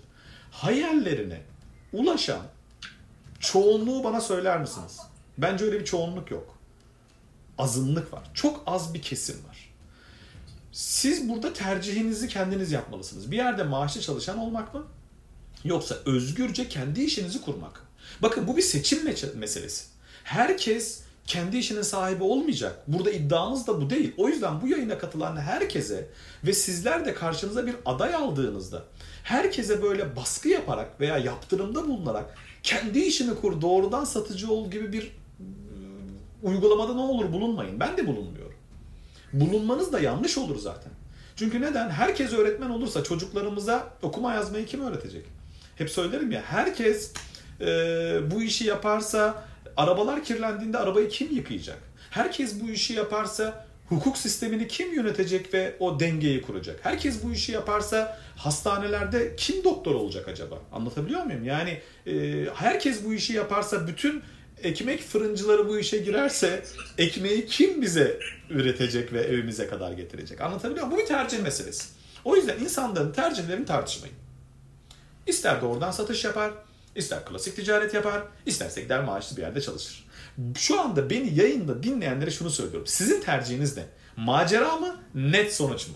hayallerine 0.50 1.40
ulaşan 1.92 2.42
çoğunluğu 3.40 4.04
bana 4.04 4.20
söyler 4.20 4.60
misiniz? 4.60 4.98
Bence 5.38 5.64
öyle 5.64 5.80
bir 5.80 5.84
çoğunluk 5.84 6.30
yok. 6.30 6.58
Azınlık 7.58 8.12
var. 8.12 8.22
Çok 8.34 8.62
az 8.66 8.94
bir 8.94 9.02
kesim 9.02 9.36
var. 9.48 9.70
Siz 10.72 11.28
burada 11.28 11.52
tercihinizi 11.52 12.28
kendiniz 12.28 12.72
yapmalısınız. 12.72 13.30
Bir 13.30 13.36
yerde 13.36 13.62
maaşlı 13.62 14.00
çalışan 14.00 14.38
olmak 14.38 14.74
mı? 14.74 14.86
Yoksa 15.64 15.96
özgürce 16.06 16.68
kendi 16.68 17.02
işinizi 17.02 17.40
kurmak. 17.40 17.86
Bakın 18.22 18.46
bu 18.46 18.56
bir 18.56 18.62
seçim 18.62 19.04
meselesi. 19.34 19.84
Herkes 20.24 21.00
kendi 21.26 21.58
işinin 21.58 21.82
sahibi 21.82 22.22
olmayacak. 22.22 22.82
Burada 22.86 23.10
iddiamız 23.10 23.66
da 23.66 23.80
bu 23.80 23.90
değil. 23.90 24.14
O 24.16 24.28
yüzden 24.28 24.60
bu 24.60 24.68
yayına 24.68 24.98
katılan 24.98 25.36
herkese 25.36 26.08
ve 26.46 26.52
sizler 26.52 27.04
de 27.04 27.14
karşınıza 27.14 27.66
bir 27.66 27.76
aday 27.86 28.14
aldığınızda 28.14 28.82
herkese 29.22 29.82
böyle 29.82 30.16
baskı 30.16 30.48
yaparak 30.48 31.00
veya 31.00 31.18
yaptırımda 31.18 31.88
bulunarak 31.88 32.34
kendi 32.62 32.98
işini 32.98 33.34
kur, 33.34 33.60
doğrudan 33.60 34.04
satıcı 34.04 34.52
ol 34.52 34.70
gibi 34.70 34.92
bir 34.92 35.02
ıı, 35.02 35.08
uygulamada 36.42 36.94
ne 36.94 37.00
olur 37.00 37.32
bulunmayın. 37.32 37.80
Ben 37.80 37.96
de 37.96 38.06
bulunmuyorum. 38.06 38.56
Bulunmanız 39.32 39.92
da 39.92 40.00
yanlış 40.00 40.38
olur 40.38 40.58
zaten. 40.58 40.92
Çünkü 41.36 41.60
neden? 41.60 41.90
Herkes 41.90 42.32
öğretmen 42.32 42.70
olursa 42.70 43.04
çocuklarımıza 43.04 43.88
okuma 44.02 44.34
yazmayı 44.34 44.66
kim 44.66 44.80
öğretecek? 44.80 45.24
Hep 45.76 45.90
söylerim 45.90 46.32
ya 46.32 46.42
herkes 46.42 47.12
e, 47.60 47.66
bu 48.30 48.42
işi 48.42 48.64
yaparsa 48.64 49.44
arabalar 49.80 50.24
kirlendiğinde 50.24 50.78
arabayı 50.78 51.08
kim 51.08 51.36
yıkayacak? 51.36 51.78
Herkes 52.10 52.60
bu 52.60 52.70
işi 52.70 52.94
yaparsa 52.94 53.66
hukuk 53.88 54.18
sistemini 54.18 54.68
kim 54.68 54.94
yönetecek 54.94 55.54
ve 55.54 55.76
o 55.78 56.00
dengeyi 56.00 56.42
kuracak? 56.42 56.80
Herkes 56.82 57.22
bu 57.24 57.32
işi 57.32 57.52
yaparsa 57.52 58.18
hastanelerde 58.36 59.36
kim 59.36 59.64
doktor 59.64 59.94
olacak 59.94 60.28
acaba? 60.28 60.58
Anlatabiliyor 60.72 61.22
muyum? 61.22 61.44
Yani 61.44 61.80
e, 62.06 62.44
herkes 62.54 63.04
bu 63.04 63.14
işi 63.14 63.32
yaparsa 63.32 63.86
bütün 63.86 64.22
ekmek 64.62 65.02
fırıncıları 65.02 65.68
bu 65.68 65.78
işe 65.78 65.98
girerse 65.98 66.64
ekmeği 66.98 67.46
kim 67.46 67.82
bize 67.82 68.18
üretecek 68.50 69.12
ve 69.12 69.20
evimize 69.20 69.66
kadar 69.66 69.92
getirecek? 69.92 70.40
Anlatabiliyor 70.40 70.86
muyum? 70.86 70.98
Bu 70.98 71.02
bir 71.02 71.08
tercih 71.08 71.42
meselesi. 71.42 71.88
O 72.24 72.36
yüzden 72.36 72.58
insanların 72.58 73.12
tercihlerini 73.12 73.66
tartışmayın. 73.66 74.16
İster 75.26 75.62
doğrudan 75.62 75.90
satış 75.90 76.24
yapar, 76.24 76.52
ister 76.94 77.24
klasik 77.24 77.56
ticaret 77.56 77.94
yapar, 77.94 78.22
isterse 78.46 78.82
gider 78.82 79.04
maaşlı 79.04 79.36
bir 79.36 79.42
yerde 79.42 79.60
çalışır. 79.60 80.04
Şu 80.56 80.80
anda 80.80 81.10
beni 81.10 81.34
yayında 81.34 81.82
dinleyenlere 81.82 82.30
şunu 82.30 82.50
söylüyorum. 82.50 82.86
Sizin 82.86 83.20
tercihiniz 83.20 83.76
ne? 83.76 83.84
Macera 84.16 84.76
mı, 84.76 84.96
net 85.14 85.54
sonuç 85.54 85.88
mu? 85.88 85.94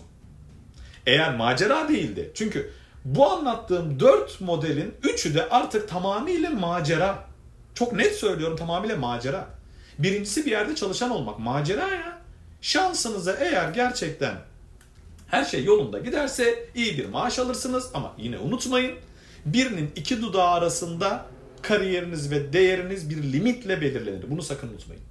Eğer 1.05 1.35
macera 1.35 1.89
değildi. 1.89 2.31
Çünkü 2.35 2.71
bu 3.05 3.31
anlattığım 3.31 3.99
dört 3.99 4.41
modelin 4.41 4.93
üçü 5.03 5.35
de 5.35 5.49
artık 5.49 5.89
tamamıyla 5.89 6.49
macera. 6.49 7.27
Çok 7.73 7.93
net 7.93 8.15
söylüyorum 8.15 8.57
tamamıyla 8.57 8.95
macera. 8.95 9.47
Birincisi 9.99 10.45
bir 10.45 10.51
yerde 10.51 10.75
çalışan 10.75 11.11
olmak. 11.11 11.39
Macera 11.39 11.87
ya. 11.87 12.21
Şansınıza 12.61 13.33
eğer 13.33 13.69
gerçekten 13.69 14.35
her 15.27 15.45
şey 15.45 15.63
yolunda 15.63 15.99
giderse 15.99 16.69
iyi 16.75 16.97
bir 16.97 17.05
maaş 17.05 17.39
alırsınız 17.39 17.89
ama 17.93 18.13
yine 18.17 18.37
unutmayın 18.37 18.95
birinin 19.45 19.91
iki 19.95 20.21
dudağı 20.21 20.49
arasında 20.49 21.25
kariyeriniz 21.61 22.31
ve 22.31 22.53
değeriniz 22.53 23.09
bir 23.09 23.23
limitle 23.23 23.81
belirlenir. 23.81 24.25
Bunu 24.29 24.41
sakın 24.41 24.67
unutmayın. 24.67 25.03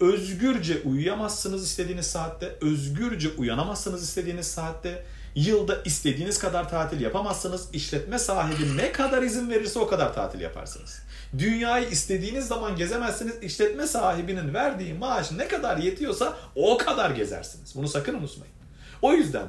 Özgürce 0.00 0.82
uyuyamazsınız 0.84 1.64
istediğiniz 1.64 2.06
saatte, 2.06 2.56
özgürce 2.60 3.28
uyanamazsınız 3.38 4.02
istediğiniz 4.02 4.46
saatte, 4.46 5.04
yılda 5.34 5.82
istediğiniz 5.84 6.38
kadar 6.38 6.70
tatil 6.70 7.00
yapamazsınız. 7.00 7.68
İşletme 7.72 8.18
sahibi 8.18 8.76
ne 8.76 8.92
kadar 8.92 9.22
izin 9.22 9.50
verirse 9.50 9.78
o 9.78 9.86
kadar 9.86 10.14
tatil 10.14 10.40
yaparsınız. 10.40 11.02
Dünyayı 11.38 11.88
istediğiniz 11.88 12.46
zaman 12.46 12.76
gezemezsiniz. 12.76 13.34
İşletme 13.42 13.86
sahibinin 13.86 14.54
verdiği 14.54 14.94
maaş 14.94 15.32
ne 15.32 15.48
kadar 15.48 15.76
yetiyorsa 15.76 16.36
o 16.54 16.78
kadar 16.78 17.10
gezersiniz. 17.10 17.72
Bunu 17.76 17.88
sakın 17.88 18.14
unutmayın. 18.14 18.54
O 19.02 19.12
yüzden 19.12 19.46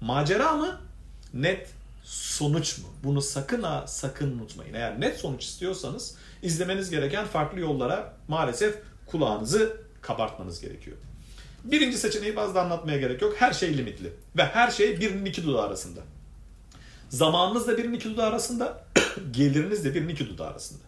macera 0.00 0.52
mı? 0.52 0.80
Net 1.34 1.68
sonuç 2.04 2.78
mu? 2.78 2.84
Bunu 3.04 3.22
sakın 3.22 3.62
ha 3.62 3.84
sakın 3.86 4.38
unutmayın. 4.38 4.74
Eğer 4.74 5.00
net 5.00 5.16
sonuç 5.16 5.44
istiyorsanız 5.44 6.16
izlemeniz 6.42 6.90
gereken 6.90 7.26
farklı 7.26 7.60
yollara 7.60 8.16
maalesef 8.28 8.78
kulağınızı 9.06 9.76
kabartmanız 10.00 10.60
gerekiyor. 10.60 10.96
Birinci 11.64 11.98
seçeneği 11.98 12.34
fazla 12.34 12.60
anlatmaya 12.60 12.98
gerek 12.98 13.22
yok. 13.22 13.34
Her 13.38 13.52
şey 13.52 13.78
limitli. 13.78 14.12
Ve 14.36 14.44
her 14.44 14.70
şey 14.70 15.00
birinin 15.00 15.24
iki 15.24 15.46
dudağı 15.46 15.62
arasında. 15.62 16.00
Zamanınız 17.08 17.68
da 17.68 17.78
birinin 17.78 17.96
iki 17.96 18.10
dudağı 18.10 18.26
arasında. 18.26 18.84
geliriniz 19.30 19.84
de 19.84 19.94
birinin 19.94 20.08
iki 20.08 20.28
dudağı 20.28 20.48
arasında. 20.48 20.82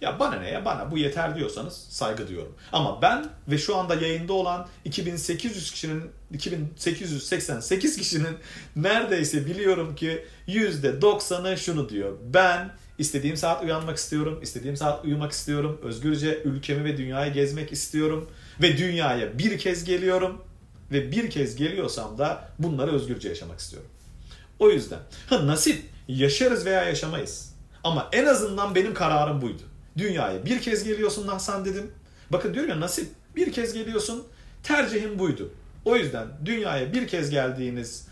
Ya 0.00 0.18
bana 0.18 0.36
ne 0.36 0.50
ya 0.50 0.64
bana 0.64 0.90
bu 0.90 0.98
yeter 0.98 1.36
diyorsanız 1.36 1.86
saygı 1.90 2.28
diyorum. 2.28 2.54
Ama 2.72 3.02
ben 3.02 3.26
ve 3.48 3.58
şu 3.58 3.76
anda 3.76 3.94
yayında 3.94 4.32
olan 4.32 4.66
2800 4.84 5.70
kişinin 5.70 6.02
2888 6.32 7.96
kişinin 7.96 8.36
neredeyse 8.76 9.46
biliyorum 9.46 9.94
ki 9.94 10.24
%90'ı 10.48 11.58
şunu 11.58 11.88
diyor. 11.88 12.12
Ben 12.24 12.70
istediğim 12.98 13.36
saat 13.36 13.62
uyanmak 13.62 13.96
istiyorum, 13.96 14.38
istediğim 14.42 14.76
saat 14.76 15.04
uyumak 15.04 15.32
istiyorum, 15.32 15.80
özgürce 15.82 16.42
ülkemi 16.44 16.84
ve 16.84 16.96
dünyayı 16.96 17.32
gezmek 17.32 17.72
istiyorum 17.72 18.30
ve 18.62 18.78
dünyaya 18.78 19.38
bir 19.38 19.58
kez 19.58 19.84
geliyorum. 19.84 20.42
ve 20.92 21.12
bir 21.12 21.30
kez 21.30 21.56
geliyorsam 21.56 22.18
da 22.18 22.48
bunları 22.58 22.92
özgürce 22.92 23.28
yaşamak 23.28 23.60
istiyorum. 23.60 23.90
O 24.58 24.70
yüzden 24.70 24.98
ha 25.26 25.46
nasip 25.46 25.82
yaşarız 26.08 26.66
veya 26.66 26.82
yaşamayız. 26.82 27.52
Ama 27.84 28.08
en 28.12 28.26
azından 28.26 28.74
benim 28.74 28.94
kararım 28.94 29.42
buydu. 29.42 29.62
Dünyaya 29.98 30.46
bir 30.46 30.60
kez 30.60 30.84
geliyorsun 30.84 31.28
Hasan 31.28 31.64
dedim. 31.64 31.92
Bakın 32.30 32.54
diyorum 32.54 32.70
ya 32.70 32.80
nasip 32.80 33.08
bir 33.36 33.52
kez 33.52 33.72
geliyorsun 33.72 34.24
tercihim 34.62 35.18
buydu. 35.18 35.50
O 35.84 35.96
yüzden 35.96 36.26
dünyaya 36.44 36.92
bir 36.92 37.08
kez 37.08 37.30
geldiğiniz 37.30 38.06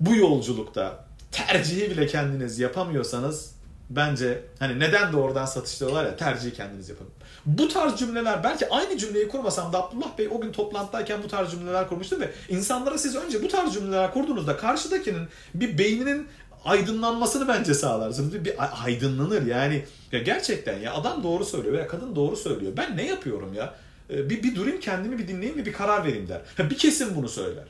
bu 0.00 0.16
yolculukta 0.16 1.04
tercihi 1.32 1.90
bile 1.90 2.06
kendiniz 2.06 2.58
yapamıyorsanız 2.58 3.52
bence 3.90 4.42
hani 4.58 4.80
neden 4.80 5.12
doğrudan 5.12 5.46
satış 5.46 5.80
diyorlar 5.80 6.04
ya 6.04 6.16
tercihi 6.16 6.54
kendiniz 6.54 6.88
yapın. 6.88 7.06
Bu 7.46 7.68
tarz 7.68 7.98
cümleler 7.98 8.44
belki 8.44 8.68
aynı 8.68 8.98
cümleyi 8.98 9.28
kurmasam 9.28 9.72
da 9.72 9.84
Abdullah 9.84 10.18
Bey 10.18 10.28
o 10.28 10.40
gün 10.40 10.52
toplantıdayken 10.52 11.22
bu 11.22 11.28
tarz 11.28 11.50
cümleler 11.50 11.88
kurmuştu 11.88 12.20
ve 12.20 12.30
insanlara 12.48 12.98
siz 12.98 13.16
önce 13.16 13.42
bu 13.42 13.48
tarz 13.48 13.72
cümleler 13.72 14.12
kurduğunuzda 14.12 14.56
karşıdakinin 14.56 15.28
bir 15.54 15.78
beyninin 15.78 16.28
aydınlanmasını 16.64 17.48
bence 17.48 17.74
sağlarsınız. 17.74 18.34
Bir, 18.34 18.44
bir 18.44 18.84
aydınlanır 18.84 19.46
yani. 19.46 19.84
Ya 20.12 20.18
gerçekten 20.22 20.78
ya 20.78 20.94
adam 20.94 21.22
doğru 21.22 21.44
söylüyor 21.44 21.74
veya 21.74 21.86
kadın 21.86 22.16
doğru 22.16 22.36
söylüyor. 22.36 22.72
Ben 22.76 22.96
ne 22.96 23.06
yapıyorum 23.06 23.54
ya? 23.54 23.74
Ee, 24.10 24.30
bir, 24.30 24.42
bir 24.42 24.56
durayım 24.56 24.80
kendimi 24.80 25.18
bir 25.18 25.28
dinleyeyim 25.28 25.58
ve 25.58 25.66
bir 25.66 25.72
karar 25.72 26.04
vereyim 26.04 26.28
der. 26.28 26.40
Ha, 26.56 26.70
bir 26.70 26.78
kesim 26.78 27.14
bunu 27.16 27.28
söyler. 27.28 27.64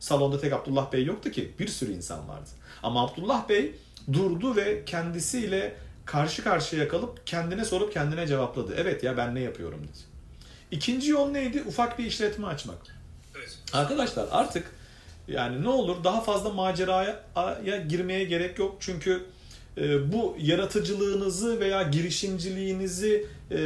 Salonda 0.00 0.40
tek 0.40 0.52
Abdullah 0.52 0.92
Bey 0.92 1.04
yoktu 1.04 1.30
ki. 1.30 1.54
Bir 1.58 1.68
sürü 1.68 1.92
insan 1.92 2.28
vardı. 2.28 2.50
Ama 2.82 3.06
Abdullah 3.06 3.48
Bey 3.48 3.74
durdu 4.12 4.56
ve 4.56 4.84
kendisiyle 4.84 5.76
karşı 6.04 6.44
karşıya 6.44 6.88
kalıp 6.88 7.26
kendine 7.26 7.64
sorup 7.64 7.92
kendine 7.92 8.26
cevapladı. 8.26 8.74
Evet 8.76 9.02
ya 9.02 9.16
ben 9.16 9.34
ne 9.34 9.40
yapıyorum 9.40 9.80
dedi. 9.82 9.98
İkinci 10.70 11.10
yol 11.10 11.30
neydi? 11.30 11.62
Ufak 11.66 11.98
bir 11.98 12.04
işletme 12.04 12.46
açmak. 12.46 12.78
Evet. 13.36 13.58
Arkadaşlar 13.72 14.28
artık 14.30 14.70
yani 15.28 15.62
ne 15.62 15.68
olur 15.68 16.04
daha 16.04 16.20
fazla 16.20 16.50
maceraya 16.50 17.22
girmeye 17.88 18.24
gerek 18.24 18.58
yok. 18.58 18.76
Çünkü 18.80 19.22
e, 19.78 20.12
bu 20.12 20.36
yaratıcılığınızı 20.40 21.60
veya 21.60 21.82
girişimciliğinizi 21.82 23.26
e, 23.50 23.56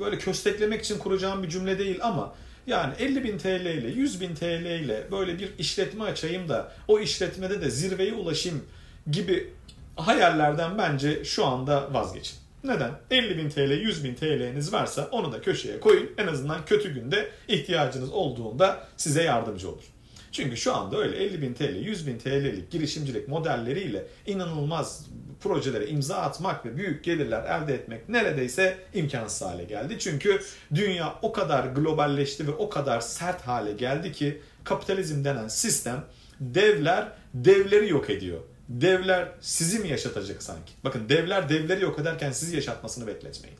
böyle 0.00 0.18
kösteklemek 0.18 0.84
için 0.84 0.98
kuracağım 0.98 1.42
bir 1.42 1.48
cümle 1.48 1.78
değil 1.78 1.98
ama 2.02 2.34
yani 2.66 2.94
50 2.98 3.24
bin 3.24 3.38
TL 3.38 3.66
ile 3.66 3.88
100 3.88 4.20
bin 4.20 4.34
TL 4.34 4.64
ile 4.64 5.06
böyle 5.10 5.38
bir 5.38 5.50
işletme 5.58 6.04
açayım 6.04 6.48
da 6.48 6.72
o 6.88 6.98
işletmede 7.00 7.60
de 7.60 7.70
zirveye 7.70 8.12
ulaşayım 8.12 8.64
gibi 9.10 9.50
hayallerden 9.96 10.78
bence 10.78 11.24
şu 11.24 11.46
anda 11.46 11.94
vazgeçin. 11.94 12.36
Neden? 12.64 12.90
50 13.10 13.38
bin 13.38 13.50
TL, 13.50 13.70
100 13.70 14.04
bin 14.04 14.14
TL'niz 14.14 14.72
varsa 14.72 15.08
onu 15.12 15.32
da 15.32 15.40
köşeye 15.40 15.80
koyun. 15.80 16.10
En 16.18 16.26
azından 16.26 16.64
kötü 16.64 16.94
günde 16.94 17.28
ihtiyacınız 17.48 18.12
olduğunda 18.12 18.86
size 18.96 19.22
yardımcı 19.22 19.68
olur. 19.68 19.84
Çünkü 20.32 20.56
şu 20.56 20.74
anda 20.74 20.98
öyle 20.98 21.16
50 21.16 21.42
bin 21.42 21.54
TL, 21.54 21.76
100 21.76 22.06
bin 22.06 22.18
TL'lik 22.18 22.70
girişimcilik 22.70 23.28
modelleriyle 23.28 24.06
inanılmaz 24.26 25.06
projelere 25.40 25.86
imza 25.86 26.16
atmak 26.16 26.66
ve 26.66 26.76
büyük 26.76 27.04
gelirler 27.04 27.44
elde 27.44 27.74
etmek 27.74 28.08
neredeyse 28.08 28.78
imkansız 28.94 29.42
hale 29.42 29.64
geldi. 29.64 29.96
Çünkü 29.98 30.40
dünya 30.74 31.18
o 31.22 31.32
kadar 31.32 31.64
globalleşti 31.64 32.46
ve 32.46 32.50
o 32.50 32.68
kadar 32.68 33.00
sert 33.00 33.42
hale 33.42 33.72
geldi 33.72 34.12
ki 34.12 34.40
kapitalizm 34.64 35.24
denen 35.24 35.48
sistem 35.48 36.04
devler 36.40 37.08
devleri 37.34 37.88
yok 37.88 38.10
ediyor. 38.10 38.40
Devler 38.68 39.28
sizi 39.40 39.78
mi 39.78 39.88
yaşatacak 39.88 40.42
sanki? 40.42 40.72
Bakın 40.84 41.08
devler 41.08 41.48
devleri 41.48 41.82
yok 41.82 41.98
ederken 41.98 42.32
sizi 42.32 42.56
yaşatmasını 42.56 43.06
bekletmeyin. 43.06 43.58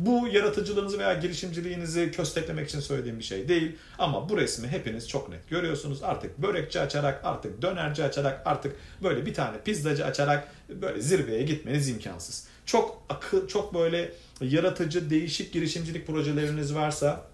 Bu 0.00 0.28
yaratıcılığınızı 0.32 0.98
veya 0.98 1.14
girişimciliğinizi 1.14 2.10
kösteklemek 2.10 2.68
için 2.68 2.80
söylediğim 2.80 3.18
bir 3.18 3.24
şey 3.24 3.48
değil. 3.48 3.76
Ama 3.98 4.28
bu 4.28 4.36
resmi 4.36 4.68
hepiniz 4.68 5.08
çok 5.08 5.28
net 5.28 5.50
görüyorsunuz. 5.50 6.02
Artık 6.02 6.38
börekçi 6.38 6.80
açarak, 6.80 7.20
artık 7.24 7.62
dönerci 7.62 8.04
açarak, 8.04 8.42
artık 8.44 8.76
böyle 9.02 9.26
bir 9.26 9.34
tane 9.34 9.60
pizzacı 9.64 10.04
açarak 10.04 10.48
böyle 10.68 11.00
zirveye 11.00 11.42
gitmeniz 11.42 11.88
imkansız. 11.88 12.46
Çok 12.66 13.02
akıl, 13.08 13.48
çok 13.48 13.74
böyle 13.74 14.12
yaratıcı, 14.40 15.10
değişik 15.10 15.52
girişimcilik 15.52 16.06
projeleriniz 16.06 16.74
varsa 16.74 17.26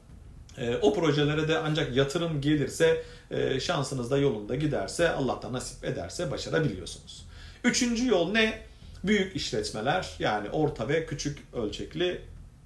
e, 0.59 0.76
o 0.76 0.94
projelere 0.94 1.48
de 1.48 1.59
ancak 1.59 1.96
yatırım 1.96 2.40
gelirse, 2.40 3.02
e, 3.31 3.61
şansınız 3.61 4.11
da 4.11 4.18
yolunda 4.18 4.55
giderse, 4.55 5.11
Allah 5.11 5.42
da 5.42 5.52
nasip 5.52 5.85
ederse 5.85 6.31
başarabiliyorsunuz. 6.31 7.26
Üçüncü 7.64 8.07
yol 8.07 8.33
ne? 8.33 8.59
Büyük 9.05 9.37
işletmeler 9.37 10.11
yani 10.18 10.50
orta 10.50 10.88
ve 10.88 11.07
küçük 11.07 11.38
ölçekli 11.52 12.20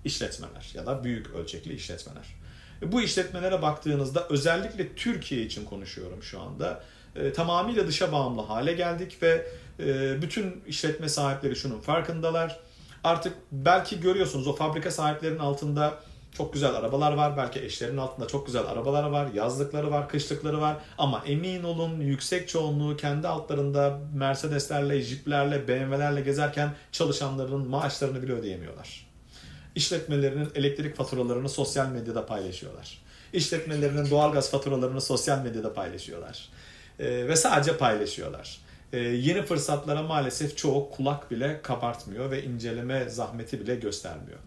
işletmeler 0.04 0.70
ya 0.74 0.86
da 0.86 1.04
büyük 1.04 1.30
ölçekli 1.30 1.74
işletmeler. 1.74 2.26
Bu 2.82 3.02
işletmelere 3.02 3.62
baktığınızda 3.62 4.26
özellikle 4.30 4.94
Türkiye 4.94 5.42
için 5.42 5.64
konuşuyorum 5.64 6.22
şu 6.22 6.40
anda. 6.40 6.82
E, 7.16 7.32
tamamıyla 7.32 7.86
dışa 7.86 8.12
bağımlı 8.12 8.42
hale 8.42 8.72
geldik 8.72 9.22
ve 9.22 9.46
e, 9.80 10.22
bütün 10.22 10.62
işletme 10.66 11.08
sahipleri 11.08 11.56
şunun 11.56 11.80
farkındalar. 11.80 12.60
Artık 13.04 13.32
belki 13.52 14.00
görüyorsunuz 14.00 14.46
o 14.46 14.56
fabrika 14.56 14.90
sahiplerinin 14.90 15.38
altında 15.38 15.98
çok 16.32 16.52
güzel 16.52 16.74
arabalar 16.74 17.12
var. 17.12 17.36
Belki 17.36 17.60
eşlerinin 17.60 17.96
altında 17.96 18.26
çok 18.26 18.46
güzel 18.46 18.66
arabalar 18.66 19.04
var. 19.04 19.28
Yazlıkları 19.34 19.90
var, 19.90 20.08
kışlıkları 20.08 20.60
var. 20.60 20.76
Ama 20.98 21.22
emin 21.26 21.62
olun 21.62 22.00
yüksek 22.00 22.48
çoğunluğu 22.48 22.96
kendi 22.96 23.28
altlarında 23.28 24.00
Mercedeslerle, 24.14 25.00
Jeep'lerle, 25.00 25.68
BMW'lerle 25.68 26.20
gezerken 26.20 26.74
çalışanlarının 26.92 27.68
maaşlarını 27.68 28.22
bile 28.22 28.32
ödeyemiyorlar. 28.32 29.09
İşletmelerinin 29.74 30.48
elektrik 30.54 30.96
faturalarını 30.96 31.48
sosyal 31.48 31.88
medyada 31.88 32.26
paylaşıyorlar. 32.26 32.98
İşletmelerinin 33.32 34.10
doğalgaz 34.10 34.50
faturalarını 34.50 35.00
sosyal 35.00 35.42
medyada 35.42 35.74
paylaşıyorlar. 35.74 36.48
Ee, 36.98 37.28
ve 37.28 37.36
sadece 37.36 37.76
paylaşıyorlar. 37.76 38.58
Ee, 38.92 38.98
yeni 38.98 39.42
fırsatlara 39.42 40.02
maalesef 40.02 40.56
çoğu 40.56 40.90
kulak 40.90 41.30
bile 41.30 41.60
kabartmıyor 41.62 42.30
ve 42.30 42.44
inceleme 42.44 43.08
zahmeti 43.08 43.60
bile 43.60 43.74
göstermiyor. 43.74 44.38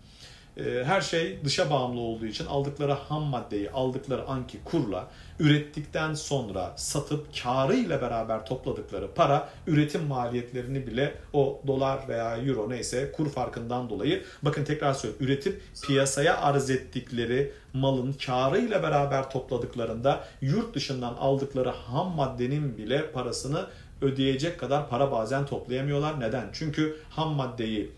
Ee, 0.58 0.84
her 0.86 1.02
şey 1.02 1.39
dışa 1.46 1.70
bağımlı 1.70 2.00
olduğu 2.00 2.26
için 2.26 2.46
aldıkları 2.46 2.92
ham 2.94 3.24
maddeyi 3.24 3.72
aldıkları 3.72 4.28
anki 4.28 4.63
kurla 4.66 5.08
ürettikten 5.39 6.13
sonra 6.13 6.74
satıp 6.76 7.28
karıyla 7.44 8.02
beraber 8.02 8.46
topladıkları 8.46 9.13
para 9.16 9.50
üretim 9.68 10.04
maliyetlerini 10.04 10.88
bile 10.88 11.16
o 11.34 11.62
dolar 11.68 12.08
veya 12.08 12.38
euro 12.38 12.70
neyse 12.70 13.12
kur 13.12 13.30
farkından 13.30 13.89
dolayı 13.89 14.24
bakın 14.42 14.63
tekrar 14.63 14.94
söylüyorum 14.94 15.26
üretip 15.26 15.62
piyasaya 15.88 16.42
arz 16.42 16.70
ettikleri 16.70 17.52
malın 17.74 18.13
karıyla 18.26 18.84
beraber 18.84 19.32
topladıklarında 19.32 20.24
yurt 20.42 20.76
dışından 20.76 21.13
aldıkları 21.13 21.70
ham 21.70 22.16
maddenin 22.16 22.78
bile 22.78 23.12
parasını 23.12 23.68
ödeyecek 24.02 24.60
kadar 24.60 24.89
para 24.89 25.12
bazen 25.12 25.46
toplayamıyorlar. 25.46 26.20
Neden? 26.20 26.50
Çünkü 26.54 26.98
ham 27.10 27.34
maddeyi 27.34 27.92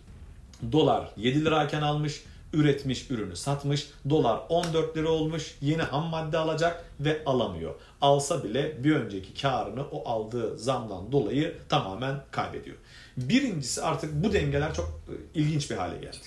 dolar 0.71 1.09
7 1.17 1.45
lirayken 1.45 1.81
almış 1.81 2.23
üretmiş 2.55 3.11
ürünü 3.11 3.35
satmış. 3.35 3.87
Dolar 4.09 4.41
14 4.49 4.97
lira 4.97 5.09
olmuş. 5.09 5.55
Yeni 5.61 5.81
ham 5.81 6.05
madde 6.05 6.37
alacak 6.37 6.85
ve 6.99 7.21
alamıyor. 7.25 7.75
Alsa 8.01 8.43
bile 8.43 8.83
bir 8.83 8.95
önceki 8.95 9.41
karını 9.41 9.83
o 9.91 10.09
aldığı 10.09 10.57
zamdan 10.57 11.11
dolayı 11.11 11.55
tamamen 11.69 12.15
kaybediyor. 12.31 12.77
Birincisi 13.17 13.81
artık 13.81 14.23
bu 14.23 14.33
dengeler 14.33 14.73
çok 14.73 14.85
e, 14.85 15.39
ilginç 15.39 15.71
bir 15.71 15.75
hale 15.75 15.97
geldi. 15.97 16.17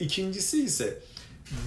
İkincisi 0.00 0.64
ise 0.64 0.98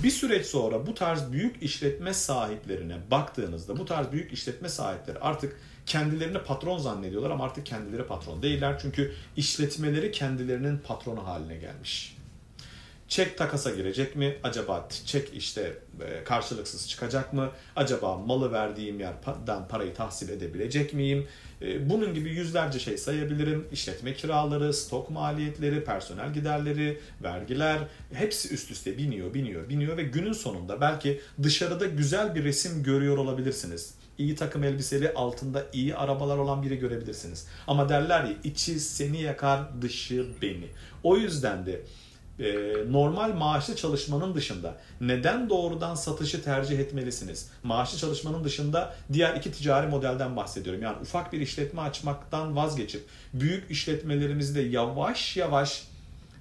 bir 0.03 0.11
süreç 0.11 0.45
sonra 0.45 0.87
bu 0.87 0.93
tarz 0.93 1.31
büyük 1.31 1.63
işletme 1.63 2.13
sahiplerine 2.13 2.97
baktığınızda 3.11 3.77
bu 3.77 3.85
tarz 3.85 4.11
büyük 4.11 4.33
işletme 4.33 4.69
sahipleri 4.69 5.19
artık 5.19 5.59
kendilerini 5.85 6.39
patron 6.39 6.77
zannediyorlar 6.77 7.29
ama 7.29 7.43
artık 7.43 7.65
kendileri 7.65 8.03
patron 8.03 8.41
değiller. 8.41 8.79
Çünkü 8.81 9.13
işletmeleri 9.37 10.11
kendilerinin 10.11 10.77
patronu 10.77 11.27
haline 11.27 11.57
gelmiş. 11.57 12.17
Çek 13.11 13.37
takasa 13.37 13.71
girecek 13.71 14.15
mi? 14.15 14.35
Acaba 14.43 14.87
çek 15.05 15.29
işte 15.33 15.73
e, 16.01 16.23
karşılıksız 16.23 16.89
çıkacak 16.89 17.33
mı? 17.33 17.49
Acaba 17.75 18.17
malı 18.17 18.51
verdiğim 18.51 18.99
yerden 18.99 19.67
parayı 19.67 19.93
tahsil 19.93 20.29
edebilecek 20.29 20.93
miyim? 20.93 21.27
E, 21.61 21.89
bunun 21.89 22.13
gibi 22.13 22.29
yüzlerce 22.29 22.79
şey 22.79 22.97
sayabilirim. 22.97 23.67
İşletme 23.71 24.13
kiraları, 24.13 24.73
stok 24.73 25.09
maliyetleri, 25.09 25.83
personel 25.83 26.33
giderleri, 26.33 26.99
vergiler 27.23 27.79
hepsi 28.13 28.53
üst 28.53 28.71
üste 28.71 28.97
biniyor, 28.97 29.33
biniyor, 29.33 29.69
biniyor 29.69 29.97
ve 29.97 30.03
günün 30.03 30.33
sonunda 30.33 30.81
belki 30.81 31.21
dışarıda 31.43 31.85
güzel 31.85 32.35
bir 32.35 32.43
resim 32.43 32.83
görüyor 32.83 33.17
olabilirsiniz 33.17 33.93
iyi 34.17 34.35
takım 34.35 34.63
elbiseli 34.63 35.13
altında 35.13 35.65
iyi 35.73 35.95
arabalar 35.95 36.37
olan 36.37 36.63
biri 36.63 36.79
görebilirsiniz. 36.79 37.47
Ama 37.67 37.89
derler 37.89 38.23
ya 38.23 38.33
içi 38.43 38.79
seni 38.79 39.21
yakar 39.21 39.81
dışı 39.81 40.27
beni. 40.41 40.67
O 41.03 41.17
yüzden 41.17 41.65
de 41.65 41.81
e, 42.41 42.73
normal 42.91 43.33
maaşlı 43.33 43.75
çalışmanın 43.75 44.35
dışında 44.35 44.77
neden 45.01 45.49
doğrudan 45.49 45.95
satışı 45.95 46.43
tercih 46.43 46.79
etmelisiniz? 46.79 47.49
Maaşlı 47.63 47.97
çalışmanın 47.97 48.43
dışında 48.43 48.93
diğer 49.13 49.35
iki 49.35 49.51
ticari 49.51 49.87
modelden 49.87 50.35
bahsediyorum. 50.35 50.81
Yani 50.81 50.97
ufak 51.01 51.33
bir 51.33 51.41
işletme 51.41 51.81
açmaktan 51.81 52.55
vazgeçip 52.55 53.05
büyük 53.33 53.71
işletmelerimizi 53.71 54.55
de 54.55 54.61
yavaş 54.61 55.37
yavaş 55.37 55.83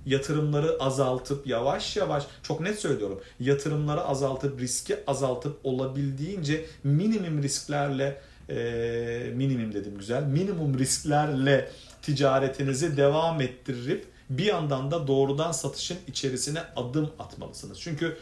yatırımları 0.06 0.76
azaltıp 0.80 1.46
yavaş 1.46 1.96
yavaş 1.96 2.24
çok 2.42 2.60
net 2.60 2.80
söylüyorum 2.80 3.20
yatırımları 3.40 4.00
azaltıp 4.00 4.60
riski 4.60 4.96
azaltıp 5.06 5.58
olabildiğince 5.64 6.64
minimum 6.84 7.42
risklerle 7.42 8.20
e, 8.50 9.32
minimum 9.34 9.74
dedim 9.74 9.98
güzel 9.98 10.22
minimum 10.22 10.78
risklerle 10.78 11.70
ticaretinizi 12.02 12.96
devam 12.96 13.40
ettirip 13.40 14.06
bir 14.30 14.44
yandan 14.44 14.90
da 14.90 15.06
doğrudan 15.06 15.52
satışın 15.52 15.98
içerisine 16.08 16.60
adım 16.76 17.10
atmalısınız. 17.18 17.80
Çünkü 17.80 18.16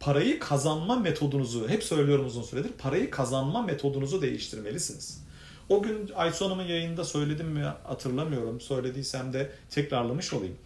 parayı 0.00 0.38
kazanma 0.38 0.96
metodunuzu 0.96 1.68
hep 1.68 1.84
söylüyorum 1.84 2.26
uzun 2.26 2.42
süredir 2.42 2.72
parayı 2.78 3.10
kazanma 3.10 3.62
metodunuzu 3.62 4.22
değiştirmelisiniz. 4.22 5.24
O 5.68 5.82
gün 5.82 6.10
Aysu 6.16 6.44
Hanım'ın 6.44 6.64
yayında 6.64 7.04
söyledim 7.04 7.46
mi 7.46 7.62
hatırlamıyorum. 7.84 8.60
Söylediysem 8.60 9.32
de 9.32 9.50
tekrarlamış 9.70 10.32
olayım. 10.32 10.56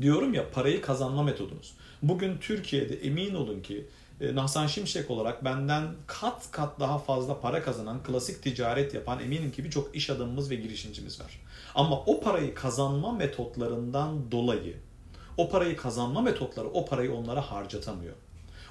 Diyorum 0.00 0.34
ya 0.34 0.50
parayı 0.50 0.82
kazanma 0.82 1.22
metodunuz. 1.22 1.72
Bugün 2.02 2.38
Türkiye'de 2.38 2.94
emin 2.94 3.34
olun 3.34 3.60
ki 3.60 3.86
e, 4.20 4.34
Nahsan 4.34 4.66
Şimşek 4.66 5.10
olarak 5.10 5.44
benden 5.44 5.84
kat 6.06 6.50
kat 6.50 6.80
daha 6.80 6.98
fazla 6.98 7.40
para 7.40 7.62
kazanan, 7.62 8.02
klasik 8.02 8.42
ticaret 8.42 8.94
yapan 8.94 9.20
eminim 9.20 9.52
ki 9.52 9.64
birçok 9.64 9.96
iş 9.96 10.10
adamımız 10.10 10.50
ve 10.50 10.54
girişimcimiz 10.54 11.20
var. 11.20 11.40
Ama 11.74 12.00
o 12.06 12.20
parayı 12.20 12.54
kazanma 12.54 13.12
metotlarından 13.12 14.32
dolayı 14.32 14.76
o 15.40 15.48
parayı 15.48 15.76
kazanma 15.76 16.20
metotları 16.20 16.68
o 16.68 16.84
parayı 16.84 17.14
onlara 17.14 17.40
harcatamıyor. 17.40 18.14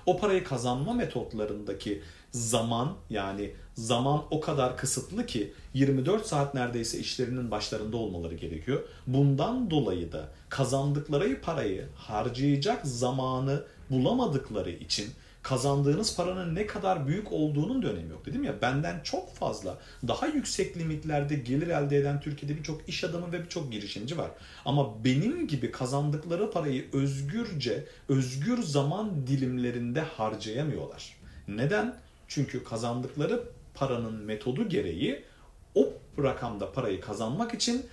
O 0.06 0.18
parayı 0.18 0.44
kazanma 0.44 0.94
metotlarındaki 0.94 2.02
zaman 2.32 2.94
yani 3.10 3.52
zaman 3.74 4.24
o 4.32 4.40
kadar 4.40 4.78
kısıtlı 4.78 5.26
ki 5.26 5.54
24 5.74 6.26
saat 6.26 6.54
neredeyse 6.54 7.00
işlerinin 7.00 7.52
başlarında 7.52 7.98
olmaları 7.98 8.36
gerekiyor. 8.36 8.84
Bundan 9.08 9.72
dolayı 9.72 10.12
da 10.12 10.30
kazandıkları 10.50 11.42
parayı 11.42 11.88
harcayacak 11.96 12.88
zamanı 12.88 13.64
bulamadıkları 13.90 14.72
için 14.72 15.10
kazandığınız 15.50 16.16
paranın 16.16 16.56
ne 16.56 16.66
kadar 16.66 17.08
büyük 17.08 17.32
olduğunun 17.32 17.84
da 17.84 17.88
önemi 17.88 18.10
yok. 18.10 18.26
Dedim 18.26 18.44
ya 18.44 18.62
benden 18.62 19.00
çok 19.04 19.36
fazla 19.36 19.78
daha 20.08 20.28
yüksek 20.28 20.78
limitlerde 20.78 21.36
gelir 21.36 21.68
elde 21.68 21.98
eden 21.98 22.22
Türkiye'de 22.22 22.58
birçok 22.58 22.90
iş 22.90 23.04
adamı 23.04 23.32
ve 23.32 23.44
birçok 23.44 23.72
girişimci 23.72 24.18
var. 24.18 24.32
Ama 24.66 25.04
benim 25.06 25.48
gibi 25.48 25.72
kazandıkları 25.72 26.52
parayı 26.52 26.86
özgürce, 26.94 27.86
özgür 28.10 28.64
zaman 28.64 29.28
dilimlerinde 29.28 30.02
harcayamıyorlar. 30.02 31.18
Neden? 31.48 31.96
Çünkü 32.28 32.64
kazandıkları 32.64 33.44
paranın 33.74 34.14
metodu 34.14 34.70
gereği 34.70 35.24
o 35.76 35.94
rakamda 36.20 36.72
parayı 36.72 37.02
kazanmak 37.02 37.54
için 37.54 37.86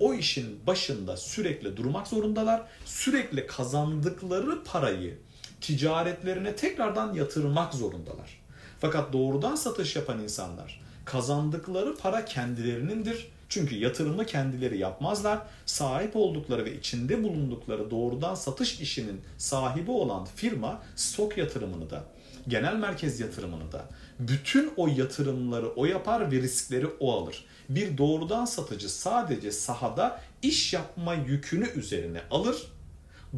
o 0.00 0.14
işin 0.14 0.66
başında 0.66 1.16
sürekli 1.16 1.76
durmak 1.76 2.06
zorundalar. 2.06 2.62
Sürekli 2.84 3.46
kazandıkları 3.46 4.64
parayı 4.64 5.18
ticaretlerine 5.60 6.56
tekrardan 6.56 7.14
yatırmak 7.14 7.74
zorundalar. 7.74 8.40
Fakat 8.80 9.12
doğrudan 9.12 9.54
satış 9.54 9.96
yapan 9.96 10.22
insanlar 10.22 10.80
kazandıkları 11.04 11.96
para 11.96 12.24
kendilerinindir. 12.24 13.28
Çünkü 13.48 13.74
yatırımı 13.74 14.26
kendileri 14.26 14.78
yapmazlar. 14.78 15.38
Sahip 15.66 16.16
oldukları 16.16 16.64
ve 16.64 16.76
içinde 16.76 17.22
bulundukları 17.24 17.90
doğrudan 17.90 18.34
satış 18.34 18.80
işinin 18.80 19.20
sahibi 19.38 19.90
olan 19.90 20.24
firma 20.36 20.82
stok 20.96 21.38
yatırımını 21.38 21.90
da, 21.90 22.04
genel 22.48 22.74
merkez 22.74 23.20
yatırımını 23.20 23.72
da, 23.72 23.84
bütün 24.18 24.72
o 24.76 24.88
yatırımları 24.88 25.68
o 25.68 25.86
yapar 25.86 26.32
ve 26.32 26.36
riskleri 26.36 26.86
o 27.00 27.12
alır. 27.22 27.44
Bir 27.68 27.98
doğrudan 27.98 28.44
satıcı 28.44 28.88
sadece 28.90 29.52
sahada 29.52 30.20
iş 30.42 30.72
yapma 30.72 31.14
yükünü 31.14 31.68
üzerine 31.70 32.20
alır, 32.30 32.72